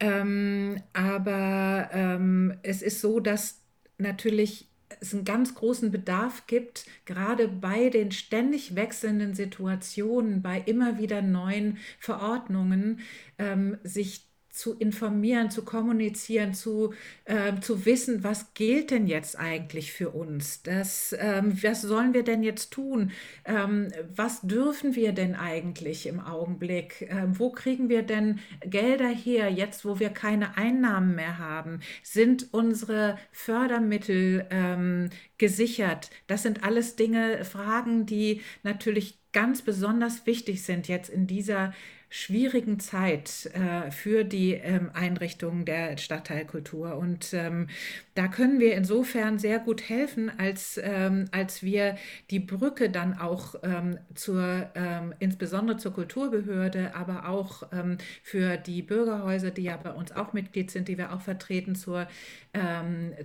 Ähm, 0.00 0.82
aber 0.92 1.90
ähm, 1.92 2.54
es 2.64 2.82
ist 2.82 3.00
so, 3.00 3.20
dass 3.20 3.60
natürlich 3.98 4.68
es 5.00 5.14
einen 5.14 5.24
ganz 5.24 5.54
großen 5.54 5.92
Bedarf 5.92 6.46
gibt, 6.48 6.86
gerade 7.04 7.46
bei 7.48 7.90
den 7.90 8.10
ständig 8.10 8.74
wechselnden 8.74 9.34
Situationen, 9.34 10.42
bei 10.42 10.60
immer 10.66 10.98
wieder 10.98 11.22
neuen 11.22 11.78
Verordnungen, 12.00 13.00
ähm, 13.38 13.78
sich 13.84 14.27
zu 14.58 14.74
informieren, 14.74 15.50
zu 15.50 15.64
kommunizieren, 15.64 16.52
zu, 16.52 16.92
äh, 17.26 17.60
zu 17.60 17.86
wissen, 17.86 18.24
was 18.24 18.54
gilt 18.54 18.90
denn 18.90 19.06
jetzt 19.06 19.38
eigentlich 19.38 19.92
für 19.92 20.10
uns? 20.10 20.62
Das, 20.64 21.14
ähm, 21.18 21.56
was 21.62 21.82
sollen 21.82 22.12
wir 22.12 22.24
denn 22.24 22.42
jetzt 22.42 22.72
tun? 22.72 23.12
Ähm, 23.44 23.88
was 24.14 24.40
dürfen 24.42 24.96
wir 24.96 25.12
denn 25.12 25.36
eigentlich 25.36 26.06
im 26.06 26.18
Augenblick? 26.18 27.06
Ähm, 27.08 27.38
wo 27.38 27.52
kriegen 27.52 27.88
wir 27.88 28.02
denn 28.02 28.40
Gelder 28.64 29.08
her, 29.08 29.48
jetzt 29.48 29.84
wo 29.84 30.00
wir 30.00 30.10
keine 30.10 30.56
Einnahmen 30.56 31.14
mehr 31.14 31.38
haben? 31.38 31.78
Sind 32.02 32.52
unsere 32.52 33.16
Fördermittel 33.30 34.44
ähm, 34.50 35.10
gesichert? 35.38 36.10
Das 36.26 36.42
sind 36.42 36.64
alles 36.64 36.96
Dinge, 36.96 37.44
Fragen, 37.44 38.06
die 38.06 38.42
natürlich 38.64 39.18
ganz 39.32 39.62
besonders 39.62 40.26
wichtig 40.26 40.62
sind 40.62 40.88
jetzt 40.88 41.10
in 41.10 41.28
dieser 41.28 41.72
schwierigen 42.10 42.80
Zeit 42.80 43.50
äh, 43.52 43.90
für 43.90 44.24
die 44.24 44.54
ähm, 44.54 44.90
Einrichtungen 44.94 45.64
der 45.64 45.98
Stadtteilkultur. 45.98 46.96
Und 46.96 47.34
ähm, 47.34 47.68
da 48.14 48.28
können 48.28 48.60
wir 48.60 48.74
insofern 48.74 49.38
sehr 49.38 49.58
gut 49.58 49.88
helfen, 49.88 50.30
als, 50.38 50.80
ähm, 50.82 51.26
als 51.32 51.62
wir 51.62 51.96
die 52.30 52.40
Brücke 52.40 52.88
dann 52.88 53.18
auch 53.18 53.56
ähm, 53.62 53.98
zur, 54.14 54.70
ähm, 54.74 55.14
insbesondere 55.18 55.76
zur 55.76 55.92
Kulturbehörde, 55.92 56.94
aber 56.94 57.28
auch 57.28 57.64
ähm, 57.72 57.98
für 58.22 58.56
die 58.56 58.82
Bürgerhäuser, 58.82 59.50
die 59.50 59.64
ja 59.64 59.76
bei 59.76 59.92
uns 59.92 60.12
auch 60.12 60.32
Mitglied 60.32 60.70
sind, 60.70 60.88
die 60.88 60.96
wir 60.96 61.12
auch 61.12 61.20
vertreten, 61.20 61.74
zur, 61.74 62.06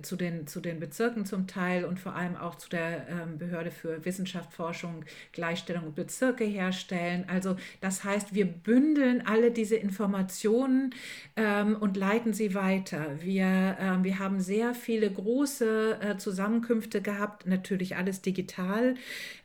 zu, 0.02 0.16
den, 0.16 0.46
zu 0.46 0.60
den 0.60 0.78
Bezirken 0.78 1.24
zum 1.24 1.46
Teil 1.48 1.84
und 1.84 1.98
vor 1.98 2.14
allem 2.14 2.36
auch 2.36 2.54
zu 2.54 2.68
der 2.68 3.26
Behörde 3.36 3.70
für 3.72 4.04
Wissenschaft, 4.04 4.52
Forschung, 4.52 5.04
Gleichstellung 5.32 5.84
und 5.84 5.94
Bezirke 5.96 6.44
herstellen. 6.44 7.24
Also 7.26 7.56
das 7.80 8.04
heißt, 8.04 8.34
wir 8.34 8.44
bündeln 8.74 9.22
alle 9.24 9.52
diese 9.52 9.76
Informationen 9.76 10.96
ähm, 11.36 11.76
und 11.76 11.96
leiten 11.96 12.32
sie 12.32 12.54
weiter. 12.54 13.06
Wir, 13.20 13.76
ähm, 13.78 14.02
wir 14.02 14.18
haben 14.18 14.40
sehr 14.40 14.74
viele 14.74 15.08
große 15.08 16.00
äh, 16.00 16.16
Zusammenkünfte 16.16 17.00
gehabt, 17.00 17.46
natürlich 17.46 17.94
alles 17.94 18.20
digital, 18.20 18.96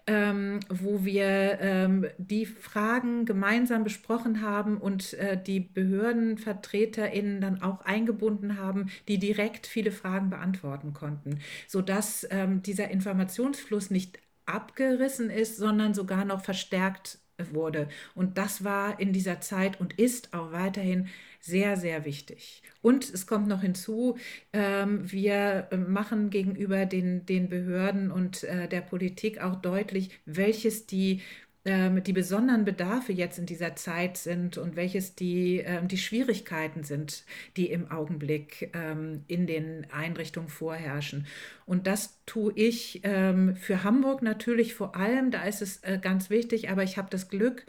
ähm, 0.08 0.62
wo 0.68 1.06
wir 1.06 1.60
ähm, 1.62 2.08
die 2.18 2.48
Fragen 2.48 3.26
gemeinsam 3.26 3.84
besprochen 3.84 4.42
haben 4.42 4.78
und 4.78 5.14
äh, 5.14 5.40
die 5.40 5.60
BehördenvertreterInnen 5.60 7.40
dann 7.40 7.62
auch 7.62 7.82
eingebunden 7.82 8.58
haben, 8.58 8.90
die 9.08 9.20
direkt 9.20 9.68
viele 9.68 9.92
Fragen 9.92 10.32
beantworten 10.32 10.94
konnten, 10.96 11.38
sodass 11.68 12.28
ähm, 12.32 12.64
dieser 12.64 12.90
Informationsfluss 12.90 13.92
nicht 13.92 14.18
abgerissen 14.48 15.30
ist, 15.30 15.58
sondern 15.58 15.94
sogar 15.94 16.26
noch 16.26 16.44
verstärkt 16.44 17.20
wurde. 17.54 17.88
Und 18.16 18.38
das 18.38 18.64
war 18.64 19.00
in 19.00 19.14
dieser 19.14 19.42
Zeit 19.42 19.80
und 19.80 19.98
ist 20.00 20.34
auch 20.34 20.52
weiterhin 20.52 21.08
sehr, 21.40 21.78
sehr 21.78 22.06
wichtig. 22.06 22.62
Und 22.82 23.10
es 23.10 23.26
kommt 23.28 23.48
noch 23.48 23.62
hinzu, 23.62 24.18
ähm, 24.54 25.10
wir 25.12 25.70
machen 25.88 26.30
gegenüber 26.30 26.86
den, 26.86 27.26
den 27.26 27.50
Behörden 27.50 28.12
und 28.12 28.44
äh, 28.44 28.68
der 28.68 28.82
Politik 28.82 29.42
auch 29.42 29.56
deutlich, 29.56 30.10
welches 30.26 30.86
die 30.86 31.22
ähm, 31.66 32.04
die 32.04 32.14
besonderen 32.14 32.66
Bedarfe 32.66 33.12
jetzt 33.12 33.38
in 33.38 33.46
dieser 33.46 33.76
Zeit 33.76 34.18
sind 34.18 34.58
und 34.58 34.76
welches 34.76 35.16
die, 35.16 35.58
ähm, 35.58 35.88
die 35.88 35.98
Schwierigkeiten 35.98 36.84
sind, 36.84 37.26
die 37.58 37.70
im 37.70 37.92
Augenblick 37.92 38.72
ähm, 38.74 39.24
in 39.28 39.48
den 39.48 39.88
Einrichtungen 39.92 40.50
vorherrschen. 40.50 41.28
Und 41.66 41.86
das 41.86 42.20
tue 42.26 42.54
ich 42.56 43.02
für 43.02 43.84
Hamburg 43.84 44.22
natürlich 44.22 44.74
vor 44.74 44.96
allem, 44.96 45.32
da 45.32 45.44
ist 45.44 45.62
es 45.62 45.78
äh, 45.84 46.00
ganz 46.02 46.30
wichtig, 46.30 46.70
aber 46.70 46.84
ich 46.84 46.98
habe 46.98 47.10
das 47.10 47.30
Glück, 47.30 47.66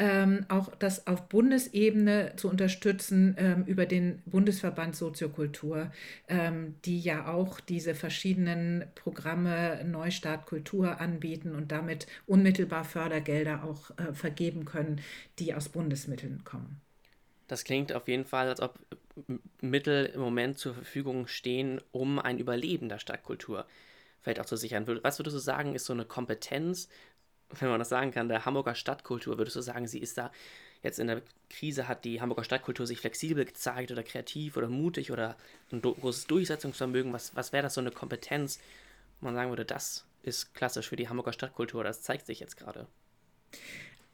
ähm, 0.00 0.46
auch 0.48 0.74
das 0.74 1.06
auf 1.06 1.28
Bundesebene 1.28 2.32
zu 2.36 2.48
unterstützen 2.48 3.36
ähm, 3.38 3.64
über 3.66 3.84
den 3.84 4.22
Bundesverband 4.24 4.96
Soziokultur, 4.96 5.92
ähm, 6.26 6.74
die 6.86 6.98
ja 6.98 7.28
auch 7.28 7.60
diese 7.60 7.94
verschiedenen 7.94 8.86
Programme 8.94 9.84
Neustart 9.84 10.46
Kultur 10.46 11.02
anbieten 11.02 11.54
und 11.54 11.70
damit 11.70 12.06
unmittelbar 12.26 12.84
Fördergelder 12.84 13.62
auch 13.62 13.90
äh, 13.98 14.14
vergeben 14.14 14.64
können, 14.64 15.02
die 15.38 15.54
aus 15.54 15.68
Bundesmitteln 15.68 16.44
kommen. 16.44 16.80
Das 17.46 17.64
klingt 17.64 17.92
auf 17.92 18.08
jeden 18.08 18.24
Fall, 18.24 18.48
als 18.48 18.60
ob 18.60 18.78
Mittel 19.60 20.06
im 20.06 20.20
Moment 20.20 20.56
zur 20.56 20.72
Verfügung 20.72 21.26
stehen, 21.26 21.78
um 21.92 22.18
ein 22.18 22.38
Überleben 22.38 22.88
der 22.88 22.98
Stadtkultur 22.98 23.66
vielleicht 24.22 24.40
auch 24.40 24.46
zu 24.46 24.56
sichern. 24.56 24.86
Was 25.02 25.18
würdest 25.18 25.36
du 25.36 25.40
sagen, 25.40 25.74
ist 25.74 25.86
so 25.86 25.92
eine 25.92 26.04
Kompetenz, 26.04 26.88
wenn 27.58 27.68
man 27.68 27.78
das 27.78 27.88
sagen 27.88 28.12
kann, 28.12 28.28
der 28.28 28.44
Hamburger 28.44 28.74
Stadtkultur, 28.74 29.38
würdest 29.38 29.56
du 29.56 29.60
sagen, 29.60 29.86
sie 29.86 29.98
ist 29.98 30.18
da 30.18 30.30
jetzt 30.82 30.98
in 30.98 31.08
der 31.08 31.22
Krise, 31.48 31.88
hat 31.88 32.04
die 32.04 32.20
Hamburger 32.20 32.44
Stadtkultur 32.44 32.86
sich 32.86 33.00
flexibel 33.00 33.44
gezeigt 33.44 33.90
oder 33.90 34.02
kreativ 34.02 34.56
oder 34.56 34.68
mutig 34.68 35.10
oder 35.10 35.36
ein 35.72 35.82
großes 35.82 36.26
Durchsetzungsvermögen? 36.26 37.12
Was, 37.12 37.34
was 37.34 37.52
wäre 37.52 37.64
das 37.64 37.74
so 37.74 37.80
eine 37.80 37.90
Kompetenz, 37.90 38.60
wo 39.20 39.26
man 39.26 39.34
sagen 39.34 39.50
würde, 39.50 39.64
das 39.64 40.06
ist 40.22 40.54
klassisch 40.54 40.88
für 40.88 40.96
die 40.96 41.08
Hamburger 41.08 41.32
Stadtkultur, 41.32 41.84
das 41.84 42.02
zeigt 42.02 42.26
sich 42.26 42.40
jetzt 42.40 42.56
gerade? 42.56 42.86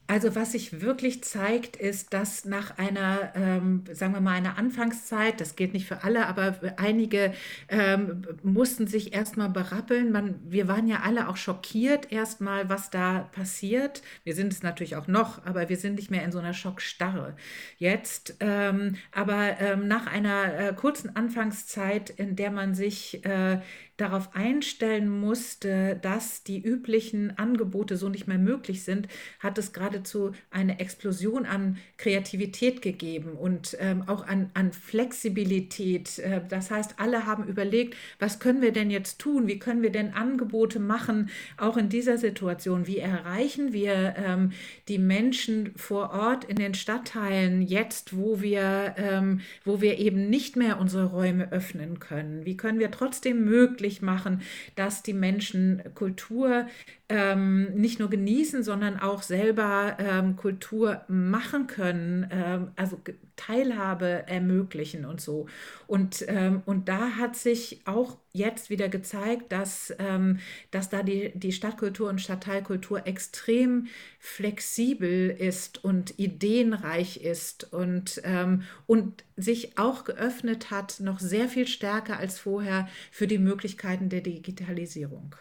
Also 0.09 0.35
was 0.35 0.53
sich 0.53 0.81
wirklich 0.81 1.21
zeigt, 1.25 1.75
ist, 1.75 2.13
dass 2.13 2.45
nach 2.45 2.77
einer, 2.77 3.33
ähm, 3.35 3.83
sagen 3.91 4.13
wir 4.13 4.21
mal, 4.21 4.35
einer 4.35 4.57
Anfangszeit, 4.57 5.41
das 5.41 5.57
gilt 5.57 5.73
nicht 5.73 5.85
für 5.85 6.05
alle, 6.05 6.27
aber 6.27 6.55
einige 6.77 7.33
ähm, 7.67 8.25
mussten 8.41 8.87
sich 8.87 9.13
erstmal 9.13 9.49
berappeln. 9.49 10.13
Man, 10.13 10.39
wir 10.49 10.69
waren 10.69 10.87
ja 10.87 11.01
alle 11.03 11.27
auch 11.27 11.35
schockiert 11.35 12.09
erstmal, 12.09 12.69
was 12.69 12.89
da 12.89 13.29
passiert. 13.33 14.01
Wir 14.23 14.33
sind 14.33 14.53
es 14.53 14.63
natürlich 14.63 14.95
auch 14.95 15.07
noch, 15.07 15.45
aber 15.45 15.67
wir 15.67 15.75
sind 15.75 15.95
nicht 15.95 16.09
mehr 16.09 16.23
in 16.23 16.31
so 16.31 16.39
einer 16.39 16.53
Schockstarre 16.53 17.35
jetzt. 17.77 18.37
Ähm, 18.39 18.95
aber 19.11 19.59
ähm, 19.59 19.89
nach 19.89 20.07
einer 20.07 20.57
äh, 20.57 20.73
kurzen 20.73 21.17
Anfangszeit, 21.17 22.09
in 22.11 22.37
der 22.37 22.51
man 22.51 22.75
sich 22.75 23.25
äh, 23.25 23.59
darauf 23.97 24.35
einstellen 24.35 25.09
musste, 25.09 25.97
dass 26.01 26.43
die 26.43 26.61
üblichen 26.61 27.37
Angebote 27.37 27.97
so 27.97 28.09
nicht 28.09 28.27
mehr 28.27 28.37
möglich 28.37 28.83
sind, 28.83 29.07
hat 29.39 29.57
es 29.57 29.73
geradezu 29.73 30.31
eine 30.51 30.79
Explosion 30.79 31.45
an 31.45 31.77
Kreativität 31.97 32.83
gegeben 32.83 33.31
und 33.31 33.75
ähm, 33.79 34.03
auch 34.07 34.25
an, 34.25 34.51
an 34.53 34.71
Flexibilität. 34.71 36.19
Äh, 36.19 36.41
das 36.47 36.69
heißt, 36.69 36.95
alle 36.97 37.25
haben 37.25 37.47
überlegt, 37.47 37.95
was 38.19 38.39
können 38.39 38.61
wir 38.61 38.71
denn 38.71 38.91
jetzt 38.91 39.17
tun? 39.19 39.47
Wie 39.47 39.57
können 39.57 39.81
wir 39.81 39.91
denn 39.91 40.13
Angebote 40.13 40.79
machen, 40.79 41.29
auch 41.57 41.75
in 41.75 41.89
dieser 41.89 42.19
Situation? 42.19 42.85
Wie 42.85 42.99
erreichen 42.99 43.73
wir 43.73 44.13
ähm, 44.17 44.51
die 44.87 44.99
Menschen 44.99 45.71
vor 45.75 46.11
Ort 46.11 46.45
in 46.45 46.57
den 46.57 46.75
Stadtteilen 46.75 47.63
jetzt, 47.63 48.15
wo 48.15 48.41
wir, 48.41 48.93
ähm, 48.97 49.41
wo 49.65 49.81
wir 49.81 49.97
eben 49.97 50.29
nicht 50.29 50.55
mehr 50.55 50.79
unsere 50.79 51.05
Räume 51.05 51.51
öffnen 51.51 51.99
können? 51.99 52.45
Wie 52.45 52.57
können 52.57 52.77
wir 52.77 52.91
trotzdem 52.91 53.43
möglich 53.43 53.86
möglich 53.87 54.01
machen, 54.01 54.41
dass 54.75 55.03
die 55.03 55.13
Menschen 55.13 55.81
Kultur 55.95 56.67
ähm, 57.09 57.73
nicht 57.73 57.99
nur 57.99 58.09
genießen, 58.09 58.63
sondern 58.63 58.99
auch 58.99 59.21
selber 59.23 59.97
ähm, 59.99 60.35
Kultur 60.35 61.03
machen 61.07 61.67
können, 61.67 62.27
ähm, 62.31 62.71
also 62.75 62.99
Teilhabe 63.35 64.27
ermöglichen 64.27 65.05
und 65.05 65.21
so. 65.21 65.47
Und, 65.87 66.25
ähm, 66.27 66.61
und 66.65 66.89
da 66.89 67.11
hat 67.17 67.35
sich 67.35 67.81
auch 67.85 68.17
jetzt 68.37 68.69
wieder 68.69 68.89
gezeigt, 68.89 69.51
dass, 69.51 69.93
ähm, 69.99 70.39
dass 70.71 70.89
da 70.89 71.03
die, 71.03 71.31
die 71.33 71.51
Stadtkultur 71.51 72.09
und 72.09 72.21
Stadtteilkultur 72.21 73.05
extrem 73.07 73.87
flexibel 74.19 75.29
ist 75.29 75.83
und 75.83 76.17
ideenreich 76.19 77.17
ist 77.17 77.73
und, 77.73 78.21
ähm, 78.23 78.63
und 78.85 79.23
sich 79.35 79.77
auch 79.77 80.03
geöffnet 80.03 80.71
hat, 80.71 80.99
noch 80.99 81.19
sehr 81.19 81.49
viel 81.49 81.67
stärker 81.67 82.17
als 82.17 82.39
vorher 82.39 82.87
für 83.11 83.27
die 83.27 83.39
Möglichkeiten 83.39 84.09
der 84.09 84.21
Digitalisierung. 84.21 85.35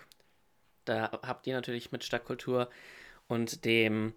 Da 0.85 1.11
habt 1.23 1.47
ihr 1.47 1.55
natürlich 1.55 1.93
mit 1.93 2.05
Stadtkultur 2.05 2.71
und 3.29 3.65
dem 3.65 4.15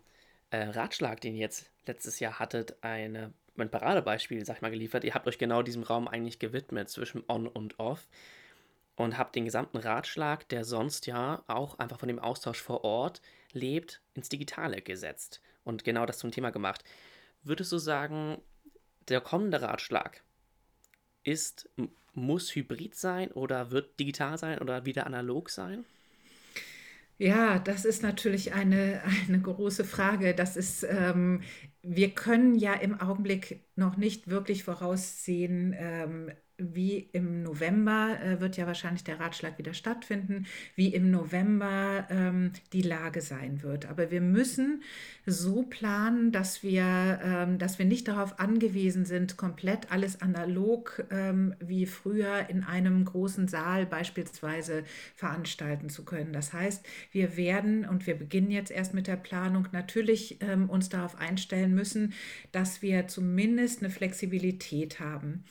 äh, 0.51 0.63
Ratschlag, 0.63 1.19
den 1.21 1.35
ihr 1.35 1.41
jetzt 1.41 1.69
letztes 1.85 2.19
Jahr 2.19 2.39
hattet, 2.39 2.75
eine, 2.81 3.33
ein 3.57 3.71
Paradebeispiel, 3.71 4.45
sag 4.45 4.57
ich 4.57 4.61
mal, 4.61 4.71
geliefert. 4.71 5.03
Ihr 5.03 5.13
habt 5.13 5.27
euch 5.27 5.37
genau 5.37 5.63
diesem 5.63 5.83
Raum 5.83 6.07
eigentlich 6.07 6.39
gewidmet 6.39 6.89
zwischen 6.89 7.23
On 7.27 7.47
und 7.47 7.79
Off 7.79 8.07
und 8.99 9.17
habt 9.17 9.33
den 9.33 9.45
gesamten 9.45 9.77
Ratschlag, 9.77 10.49
der 10.49 10.65
sonst 10.65 11.07
ja 11.07 11.41
auch 11.47 11.79
einfach 11.79 11.99
von 11.99 12.09
dem 12.09 12.19
Austausch 12.19 12.61
vor 12.61 12.83
Ort 12.83 13.21
lebt, 13.53 14.01
ins 14.13 14.27
Digitale 14.27 14.81
gesetzt 14.81 15.41
und 15.63 15.85
genau 15.85 16.05
das 16.05 16.17
zum 16.17 16.31
Thema 16.31 16.49
gemacht. 16.49 16.83
Würdest 17.41 17.71
du 17.71 17.77
sagen, 17.77 18.41
der 19.07 19.21
kommende 19.21 19.61
Ratschlag 19.61 20.21
ist, 21.23 21.69
muss 22.13 22.53
hybrid 22.53 22.93
sein 22.93 23.31
oder 23.31 23.71
wird 23.71 23.97
digital 24.01 24.37
sein 24.37 24.59
oder 24.59 24.85
wieder 24.85 25.07
analog 25.07 25.49
sein? 25.49 25.85
Ja, 27.17 27.57
das 27.57 27.85
ist 27.85 28.03
natürlich 28.03 28.53
eine, 28.53 29.01
eine 29.29 29.39
große 29.39 29.85
Frage. 29.85 30.35
Das 30.35 30.57
ist, 30.57 30.83
ähm, 30.83 31.43
wir 31.81 32.09
können 32.09 32.55
ja 32.55 32.73
im 32.73 32.99
Augenblick 32.99 33.63
noch 33.77 33.95
nicht 33.95 34.29
wirklich 34.29 34.65
voraussehen, 34.65 35.73
ähm, 35.77 36.31
wie 36.59 37.09
im 37.13 37.43
November 37.43 38.17
äh, 38.21 38.39
wird 38.39 38.57
ja 38.57 38.67
wahrscheinlich 38.67 39.03
der 39.03 39.19
Ratschlag 39.19 39.57
wieder 39.57 39.73
stattfinden, 39.73 40.45
wie 40.75 40.93
im 40.93 41.09
November 41.09 42.07
ähm, 42.09 42.51
die 42.73 42.81
Lage 42.81 43.21
sein 43.21 43.63
wird. 43.63 43.87
Aber 43.87 44.11
wir 44.11 44.21
müssen 44.21 44.83
so 45.25 45.63
planen, 45.63 46.31
dass 46.31 46.63
wir, 46.63 47.19
ähm, 47.23 47.57
dass 47.57 47.79
wir 47.79 47.85
nicht 47.85 48.07
darauf 48.07 48.39
angewiesen 48.39 49.05
sind, 49.05 49.37
komplett 49.37 49.91
alles 49.91 50.21
analog 50.21 51.05
ähm, 51.11 51.55
wie 51.59 51.85
früher 51.85 52.49
in 52.49 52.63
einem 52.63 53.05
großen 53.05 53.47
Saal 53.47 53.85
beispielsweise 53.85 54.83
veranstalten 55.15 55.89
zu 55.89 56.03
können. 56.03 56.33
Das 56.33 56.53
heißt, 56.53 56.85
wir 57.11 57.37
werden, 57.37 57.85
und 57.85 58.07
wir 58.07 58.15
beginnen 58.15 58.51
jetzt 58.51 58.71
erst 58.71 58.93
mit 58.93 59.07
der 59.07 59.15
Planung, 59.15 59.67
natürlich 59.71 60.41
ähm, 60.41 60.69
uns 60.69 60.89
darauf 60.89 61.17
einstellen 61.17 61.73
müssen, 61.73 62.13
dass 62.51 62.81
wir 62.81 63.07
zumindest 63.07 63.81
eine 63.81 63.89
Flexibilität 63.89 64.99
haben. 64.99 65.43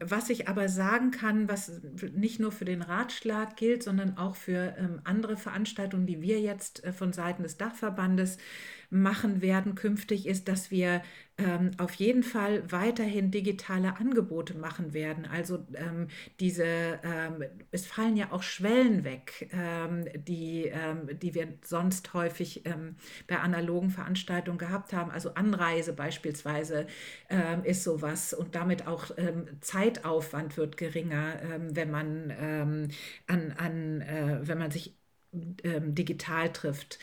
Was 0.00 0.30
ich 0.30 0.48
aber 0.48 0.68
sagen 0.68 1.10
kann, 1.10 1.48
was 1.48 1.80
nicht 2.14 2.40
nur 2.40 2.52
für 2.52 2.64
den 2.64 2.82
Ratschlag 2.82 3.56
gilt, 3.56 3.82
sondern 3.82 4.16
auch 4.16 4.36
für 4.36 4.74
ähm, 4.78 5.00
andere 5.04 5.36
Veranstaltungen, 5.36 6.06
die 6.06 6.22
wir 6.22 6.40
jetzt 6.40 6.84
äh, 6.84 6.92
von 6.92 7.12
Seiten 7.12 7.42
des 7.42 7.56
Dachverbandes 7.56 8.38
machen 8.90 9.42
werden 9.42 9.74
künftig, 9.74 10.26
ist, 10.26 10.48
dass 10.48 10.70
wir 10.70 11.02
ähm, 11.38 11.70
auf 11.78 11.94
jeden 11.94 12.22
Fall 12.24 12.70
weiterhin 12.70 13.30
digitale 13.30 13.96
Angebote 13.96 14.56
machen 14.58 14.92
werden. 14.92 15.24
Also 15.26 15.64
ähm, 15.74 16.08
diese, 16.40 16.64
ähm, 17.04 17.44
es 17.70 17.86
fallen 17.86 18.16
ja 18.16 18.32
auch 18.32 18.42
Schwellen 18.42 19.04
weg, 19.04 19.48
ähm, 19.52 20.06
die, 20.26 20.64
ähm, 20.66 21.08
die 21.20 21.34
wir 21.34 21.48
sonst 21.64 22.12
häufig 22.14 22.66
ähm, 22.66 22.96
bei 23.28 23.38
analogen 23.38 23.90
Veranstaltungen 23.90 24.58
gehabt 24.58 24.92
haben. 24.92 25.10
Also 25.10 25.34
Anreise 25.34 25.92
beispielsweise 25.92 26.86
ist 27.64 27.84
sowas 27.84 28.32
und 28.34 28.54
damit 28.54 28.86
auch 28.86 29.10
Zeitaufwand 29.60 30.56
wird 30.56 30.76
geringer, 30.76 31.36
wenn 31.72 31.90
man 31.90 32.30
an, 33.26 33.52
an 33.56 34.00
äh, 34.02 34.38
wenn 34.42 34.58
man 34.58 34.70
sich 34.70 34.96
digital 35.32 36.52
trifft. 36.52 36.98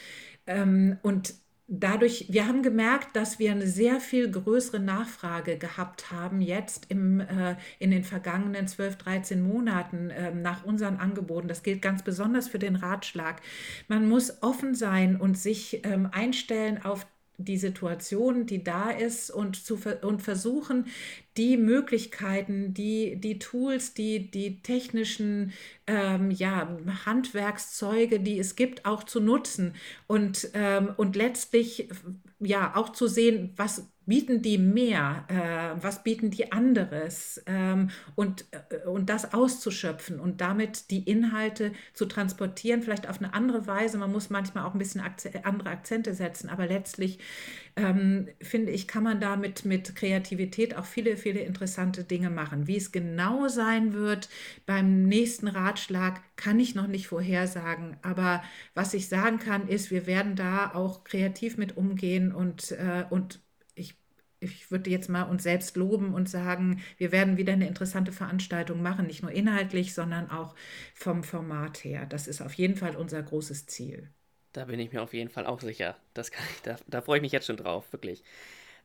und 1.03 1.33
dadurch, 1.67 2.25
wir 2.29 2.47
haben 2.47 2.61
gemerkt, 2.61 3.15
dass 3.15 3.39
wir 3.39 3.51
eine 3.51 3.67
sehr 3.67 3.99
viel 3.99 4.29
größere 4.29 4.79
Nachfrage 4.79 5.57
gehabt 5.57 6.11
haben 6.11 6.41
jetzt 6.41 6.85
im, 6.89 7.19
äh, 7.19 7.55
in 7.79 7.91
den 7.91 8.03
vergangenen 8.03 8.67
12, 8.67 8.97
13 8.97 9.41
Monaten 9.41 10.09
äh, 10.09 10.33
nach 10.33 10.63
unseren 10.63 10.97
Angeboten. 10.97 11.47
Das 11.47 11.63
gilt 11.63 11.81
ganz 11.81 12.03
besonders 12.03 12.47
für 12.47 12.59
den 12.59 12.75
Ratschlag. 12.75 13.41
Man 13.87 14.07
muss 14.07 14.43
offen 14.43 14.75
sein 14.75 15.15
und 15.19 15.37
sich 15.37 15.85
ähm, 15.85 16.07
einstellen 16.11 16.83
auf 16.83 17.07
die 17.37 17.57
Situation, 17.57 18.45
die 18.45 18.63
da 18.63 18.89
ist 18.91 19.29
und, 19.31 19.55
zu, 19.63 19.79
und 20.01 20.21
versuchen, 20.21 20.87
die 21.37 21.57
Möglichkeiten, 21.57 22.73
die, 22.73 23.17
die 23.17 23.39
Tools, 23.39 23.93
die, 23.93 24.29
die 24.31 24.61
technischen 24.61 25.51
ähm, 25.87 26.31
ja, 26.31 26.77
Handwerkszeuge, 27.05 28.19
die 28.19 28.39
es 28.39 28.55
gibt, 28.55 28.85
auch 28.85 29.03
zu 29.03 29.19
nutzen 29.19 29.73
und, 30.07 30.49
ähm, 30.53 30.93
und 30.97 31.15
letztlich 31.15 31.89
ja 32.39 32.75
auch 32.75 32.89
zu 32.91 33.07
sehen, 33.07 33.53
was 33.55 33.87
bieten 34.05 34.41
die 34.41 34.57
mehr, 34.57 35.25
äh, 35.27 35.81
was 35.81 36.03
bieten 36.03 36.31
die 36.31 36.51
anderes 36.51 37.41
ähm, 37.47 37.89
und, 38.15 38.45
äh, 38.51 38.87
und 38.87 39.09
das 39.09 39.33
auszuschöpfen 39.33 40.19
und 40.19 40.41
damit 40.41 40.91
die 40.91 41.03
Inhalte 41.03 41.71
zu 41.93 42.05
transportieren, 42.05 42.81
vielleicht 42.81 43.09
auf 43.09 43.19
eine 43.19 43.33
andere 43.33 43.67
Weise. 43.67 43.97
Man 43.97 44.11
muss 44.11 44.29
manchmal 44.29 44.65
auch 44.65 44.73
ein 44.73 44.79
bisschen 44.79 45.01
Akze 45.01 45.31
andere 45.45 45.69
Akzente 45.69 46.13
setzen, 46.13 46.49
aber 46.49 46.67
letztlich 46.67 47.19
ähm, 47.75 48.29
finde 48.41 48.71
ich, 48.71 48.87
kann 48.87 49.03
man 49.03 49.19
damit 49.19 49.65
mit 49.65 49.95
Kreativität 49.95 50.75
auch 50.77 50.85
viele, 50.85 51.17
viele 51.17 51.41
interessante 51.41 52.03
Dinge 52.03 52.29
machen. 52.29 52.67
Wie 52.67 52.77
es 52.77 52.91
genau 52.91 53.47
sein 53.47 53.93
wird 53.93 54.29
beim 54.65 55.03
nächsten 55.03 55.47
Ratschlag, 55.47 56.21
kann 56.37 56.59
ich 56.59 56.75
noch 56.75 56.87
nicht 56.87 57.07
vorhersagen. 57.07 57.97
Aber 58.01 58.43
was 58.73 58.93
ich 58.93 59.09
sagen 59.09 59.39
kann, 59.39 59.67
ist, 59.67 59.91
wir 59.91 60.05
werden 60.07 60.35
da 60.35 60.73
auch 60.73 61.03
kreativ 61.03 61.57
mit 61.57 61.75
umgehen 61.77 62.33
und, 62.33 62.71
äh, 62.71 63.05
und 63.09 63.44
ich 64.45 64.71
würde 64.71 64.89
jetzt 64.89 65.09
mal 65.09 65.23
uns 65.23 65.43
selbst 65.43 65.75
loben 65.75 66.13
und 66.13 66.29
sagen, 66.29 66.81
wir 66.97 67.11
werden 67.11 67.37
wieder 67.37 67.53
eine 67.53 67.67
interessante 67.67 68.11
Veranstaltung 68.11 68.81
machen, 68.81 69.07
nicht 69.07 69.21
nur 69.21 69.31
inhaltlich, 69.31 69.93
sondern 69.93 70.29
auch 70.29 70.55
vom 70.93 71.23
Format 71.23 71.83
her. 71.83 72.05
Das 72.05 72.27
ist 72.27 72.41
auf 72.41 72.53
jeden 72.53 72.75
Fall 72.75 72.95
unser 72.95 73.21
großes 73.21 73.67
Ziel. 73.67 74.09
Da 74.53 74.65
bin 74.65 74.79
ich 74.79 74.93
mir 74.93 75.01
auf 75.01 75.13
jeden 75.13 75.29
Fall 75.29 75.45
auch 75.45 75.59
sicher. 75.59 75.97
Das 76.13 76.31
kann 76.31 76.45
ich, 76.55 76.61
da, 76.61 76.77
da 76.87 77.01
freue 77.01 77.17
ich 77.17 77.21
mich 77.21 77.33
jetzt 77.33 77.47
schon 77.47 77.57
drauf, 77.57 77.91
wirklich. 77.91 78.23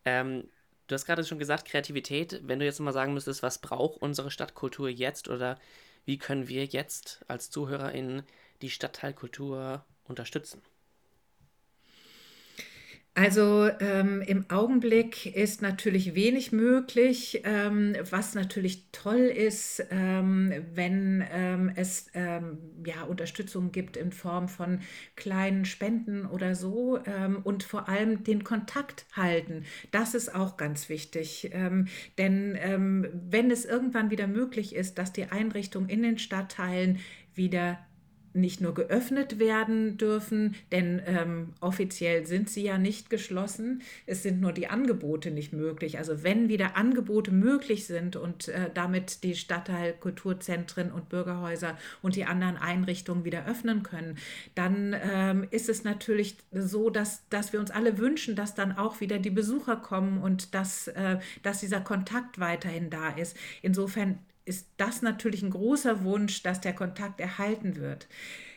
Ähm, 0.05 0.49
du 0.88 0.94
hast 0.94 1.07
gerade 1.07 1.25
schon 1.25 1.38
gesagt, 1.38 1.66
Kreativität. 1.66 2.40
Wenn 2.44 2.59
du 2.59 2.64
jetzt 2.64 2.81
mal 2.81 2.92
sagen 2.92 3.14
müsstest, 3.14 3.42
was 3.42 3.61
braucht 3.61 4.03
unsere 4.03 4.31
Stadtkultur 4.31 4.88
jetzt 4.88 5.29
oder 5.29 5.59
wie 6.05 6.18
können 6.18 6.49
wir 6.49 6.64
jetzt 6.64 7.25
als 7.29 7.51
ZuhörerInnen 7.51 8.23
die 8.62 8.70
Stadtteilkultur 8.70 9.85
unterstützen? 10.05 10.61
Also 13.14 13.68
ähm, 13.81 14.23
im 14.23 14.49
Augenblick 14.51 15.27
ist 15.35 15.62
natürlich 15.62 16.14
wenig 16.14 16.53
möglich, 16.53 17.42
ähm, 17.44 17.96
was 18.09 18.37
natürlich 18.37 18.87
toll 18.92 19.23
ist, 19.23 19.85
ähm, 19.90 20.55
wenn 20.75 21.25
ähm, 21.33 21.73
es 21.75 22.07
ähm, 22.14 22.59
ja, 22.87 23.03
Unterstützung 23.03 23.73
gibt 23.73 23.96
in 23.96 24.12
Form 24.12 24.49
von 24.49 24.79
kleinen 25.16 25.64
Spenden 25.64 26.25
oder 26.25 26.55
so 26.55 27.01
ähm, 27.05 27.40
und 27.42 27.64
vor 27.64 27.88
allem 27.88 28.23
den 28.23 28.44
Kontakt 28.44 29.07
halten. 29.12 29.64
Das 29.90 30.14
ist 30.14 30.33
auch 30.33 30.57
ganz 30.57 30.88
wichtig, 30.88 31.51
denn 32.18 32.59
wenn 33.31 33.51
es 33.51 33.64
irgendwann 33.64 34.11
wieder 34.11 34.27
möglich 34.27 34.75
ist, 34.75 34.99
dass 34.99 35.12
die 35.12 35.25
Einrichtungen 35.25 35.88
in 35.88 36.03
den 36.03 36.18
Stadtteilen 36.18 36.99
wieder 37.35 37.79
nicht 38.32 38.60
nur 38.60 38.74
geöffnet 38.74 39.38
werden 39.38 39.96
dürfen, 39.98 40.54
denn 40.72 41.02
ähm, 41.06 41.48
offiziell 41.60 42.26
sind 42.26 42.48
sie 42.48 42.62
ja 42.62 42.78
nicht 42.78 43.10
geschlossen. 43.10 43.82
Es 44.06 44.22
sind 44.22 44.40
nur 44.40 44.52
die 44.52 44.68
Angebote 44.68 45.30
nicht 45.30 45.52
möglich. 45.52 45.98
Also 45.98 46.22
wenn 46.22 46.48
wieder 46.48 46.76
Angebote 46.76 47.32
möglich 47.32 47.86
sind 47.86 48.16
und 48.16 48.48
äh, 48.48 48.70
damit 48.72 49.24
die 49.24 49.34
Stadtteilkulturzentren 49.34 50.92
und 50.92 51.08
Bürgerhäuser 51.08 51.76
und 52.02 52.16
die 52.16 52.24
anderen 52.24 52.56
Einrichtungen 52.56 53.24
wieder 53.24 53.46
öffnen 53.46 53.82
können, 53.82 54.16
dann 54.54 54.94
ähm, 55.02 55.46
ist 55.50 55.68
es 55.68 55.84
natürlich 55.84 56.36
so, 56.52 56.90
dass, 56.90 57.28
dass 57.30 57.52
wir 57.52 57.60
uns 57.60 57.70
alle 57.70 57.98
wünschen, 57.98 58.36
dass 58.36 58.54
dann 58.54 58.76
auch 58.76 59.00
wieder 59.00 59.18
die 59.18 59.30
Besucher 59.30 59.76
kommen 59.76 60.22
und 60.22 60.54
dass, 60.54 60.88
äh, 60.88 61.18
dass 61.42 61.60
dieser 61.60 61.80
Kontakt 61.80 62.38
weiterhin 62.38 62.90
da 62.90 63.10
ist. 63.10 63.36
Insofern 63.62 64.18
ist 64.50 64.68
das 64.76 65.00
natürlich 65.00 65.42
ein 65.42 65.50
großer 65.50 66.02
Wunsch, 66.04 66.42
dass 66.42 66.60
der 66.60 66.74
Kontakt 66.74 67.20
erhalten 67.20 67.76
wird. 67.76 68.08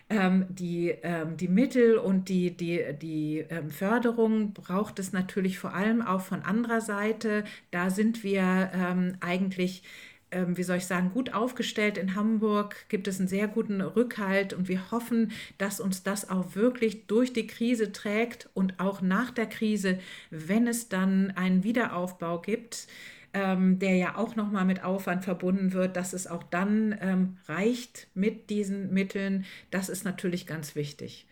Ähm, 0.09 0.47
die, 0.49 0.89
ähm, 1.03 1.37
die 1.37 1.47
Mittel 1.47 1.97
und 1.97 2.29
die, 2.29 2.57
die, 2.57 2.81
die 2.99 3.45
ähm, 3.49 3.69
Förderung 3.69 4.53
braucht 4.53 4.97
es 4.97 5.13
natürlich 5.13 5.59
vor 5.59 5.73
allem 5.73 6.01
auch 6.01 6.21
von 6.21 6.41
anderer 6.41 6.81
Seite. 6.81 7.43
Da 7.71 7.91
sind 7.91 8.23
wir 8.23 8.71
ähm, 8.73 9.15
eigentlich 9.21 9.83
ähm, 10.31 10.57
wie 10.57 10.63
soll 10.63 10.77
ich 10.77 10.87
sagen, 10.87 11.11
gut 11.13 11.33
aufgestellt. 11.33 11.97
In 11.97 12.15
Hamburg 12.15 12.89
gibt 12.89 13.07
es 13.07 13.19
einen 13.19 13.27
sehr 13.27 13.47
guten 13.47 13.81
Rückhalt 13.81 14.53
und 14.53 14.67
wir 14.67 14.89
hoffen, 14.89 15.31
dass 15.59 15.79
uns 15.79 16.01
das 16.01 16.27
auch 16.27 16.55
wirklich 16.55 17.05
durch 17.05 17.33
die 17.33 17.45
Krise 17.45 17.91
trägt 17.91 18.49
und 18.55 18.79
auch 18.79 19.01
nach 19.01 19.29
der 19.29 19.45
Krise, 19.45 19.99
wenn 20.31 20.65
es 20.65 20.89
dann 20.89 21.31
einen 21.31 21.63
Wiederaufbau 21.63 22.41
gibt, 22.41 22.87
ähm, 23.33 23.79
der 23.79 23.95
ja 23.95 24.17
auch 24.17 24.35
nochmal 24.35 24.65
mit 24.65 24.83
Aufwand 24.83 25.23
verbunden 25.23 25.73
wird, 25.73 25.95
dass 25.95 26.13
es 26.13 26.27
auch 26.27 26.43
dann 26.43 26.97
ähm, 27.01 27.37
reicht 27.47 28.07
mit 28.13 28.49
diesen 28.49 28.93
Mitteln, 28.93 29.45
das 29.71 29.89
ist 29.89 30.05
natürlich 30.05 30.45
ganz 30.47 30.75
wichtig. 30.75 31.25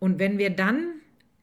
Und 0.00 0.18
wenn 0.18 0.38
wir 0.38 0.50
dann 0.50 0.94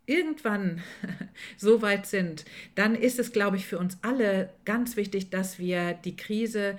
irgendwann 0.05 0.81
so 1.57 1.81
weit 1.81 2.05
sind, 2.05 2.45
dann 2.75 2.95
ist 2.95 3.19
es, 3.19 3.31
glaube 3.31 3.57
ich, 3.57 3.65
für 3.65 3.79
uns 3.79 3.97
alle 4.01 4.49
ganz 4.65 4.97
wichtig, 4.97 5.29
dass 5.29 5.59
wir 5.59 5.93
die 5.93 6.15
Krise 6.15 6.77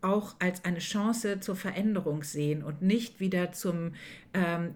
auch 0.00 0.34
als 0.38 0.64
eine 0.64 0.80
Chance 0.80 1.40
zur 1.40 1.56
Veränderung 1.56 2.22
sehen 2.22 2.62
und 2.62 2.82
nicht 2.82 3.20
wieder 3.20 3.52
zum 3.52 3.94
ähm, 4.34 4.74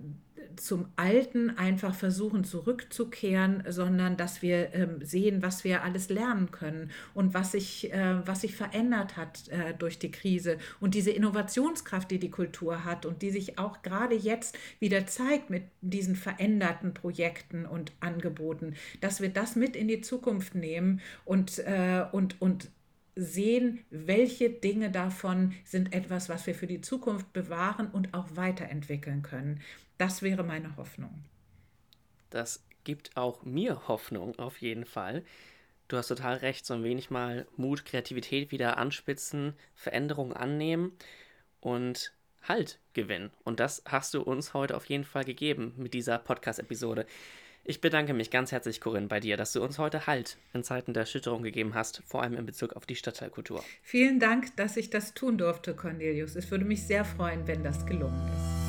zum 0.57 0.89
Alten 0.97 1.51
einfach 1.51 1.95
versuchen 1.95 2.45
zurückzukehren, 2.45 3.63
sondern 3.69 4.17
dass 4.17 4.43
wir 4.43 4.75
ähm, 4.75 5.05
sehen, 5.05 5.43
was 5.43 5.65
wir 5.65 5.83
alles 5.83 6.09
lernen 6.09 6.51
können 6.51 6.91
und 7.15 7.35
was 7.35 7.53
sich, 7.53 7.93
äh, 7.93 8.27
was 8.27 8.43
sich 8.43 8.55
verändert 8.57 9.17
hat 9.17 9.49
äh, 9.49 9.75
durch 9.79 9.99
die 9.99 10.11
Krise 10.11 10.59
und 10.81 10.95
diese 10.95 11.11
Innovationskraft, 11.11 12.11
die 12.11 12.19
die 12.19 12.31
Kultur 12.31 12.85
hat 12.85 13.07
und 13.07 13.23
die 13.23 13.31
sich 13.31 13.59
auch 13.59 13.83
gerade 13.83 14.15
jetzt 14.15 14.59
wieder 14.79 15.07
zeigt 15.07 15.51
mit 15.51 15.65
diesen 15.81 16.17
veränderten 16.17 16.95
Projekten 16.95 17.67
und 17.67 17.93
Angeboten, 18.01 18.75
dass 19.01 19.21
wir 19.21 19.29
das 19.29 19.57
mit 19.57 19.77
in 19.77 19.89
die 19.89 20.01
Zukunft 20.01 20.55
nehmen 20.55 21.01
und, 21.25 21.59
äh, 21.61 22.05
und, 22.13 22.41
und 22.41 22.71
sehen, 23.17 23.81
welche 23.91 24.51
Dinge 24.51 24.91
davon 24.91 25.55
sind 25.65 25.95
etwas, 25.95 26.29
was 26.29 26.47
wir 26.47 26.55
für 26.55 26.67
die 26.67 26.83
Zukunft 26.83 27.33
bewahren 27.33 27.89
und 27.89 28.13
auch 28.13 28.27
weiterentwickeln 28.35 29.23
können. 29.23 29.61
Das 29.99 30.23
wäre 30.23 30.43
meine 30.45 30.77
Hoffnung. 30.77 31.25
Das 32.31 32.65
gibt 32.85 33.17
auch 33.17 33.45
mir 33.45 33.89
Hoffnung 33.89 34.39
auf 34.39 34.61
jeden 34.61 34.85
Fall. 34.85 35.25
Du 35.89 35.97
hast 35.97 36.09
total 36.09 36.37
recht, 36.39 36.67
so 36.67 36.75
ein 36.75 36.83
wenig 36.83 37.11
mal 37.11 37.47
Mut, 37.57 37.85
Kreativität 37.85 38.51
wieder 38.51 38.77
anspitzen, 38.77 39.55
Veränderungen 39.75 40.33
annehmen 40.33 40.93
und 41.61 42.13
Halt 42.43 42.79
gewinnen. 42.93 43.33
Und 43.43 43.59
das 43.59 43.83
hast 43.87 44.15
du 44.15 44.23
uns 44.23 44.55
heute 44.55 44.77
auf 44.77 44.85
jeden 44.85 45.03
Fall 45.03 45.25
gegeben 45.25 45.75
mit 45.77 45.95
dieser 45.95 46.19
Podcast-Episode. 46.19 47.05
Ich 47.65 47.81
bedanke 47.81 48.15
mich 48.15 48.31
ganz 48.31 48.53
herzlich, 48.53 48.81
Corinne, 48.81 49.09
bei 49.09 49.19
dir, 49.19 49.37
dass 49.37 49.53
du 49.53 49.61
uns 49.61 49.81
heute 49.81 50.07
Halt 50.07 50.37
in 50.53 50.63
Zeiten 50.63 50.93
der 50.95 51.01
Erschütterung 51.01 51.43
gegeben 51.43 51.75
hast, 51.75 52.05
vor 52.07 52.23
allem 52.23 52.37
in 52.37 52.47
Bezug 52.47 52.75
auf 52.75 52.87
die 52.87 52.95
Stadtteilkultur. 52.95 53.65
Vielen 53.83 54.21
Dank, 54.21 54.55
dass 54.57 54.77
ich 54.77 54.91
das 54.91 55.15
tun 55.15 55.39
durfte, 55.39 55.75
Cornelius. 55.75 56.37
Es 56.37 56.49
würde 56.53 56.65
mich 56.65 56.87
sehr 56.87 57.05
freuen, 57.05 57.49
wenn 57.49 57.65
das 57.65 57.85
gelungen 57.85 58.29
ist. 58.29 58.66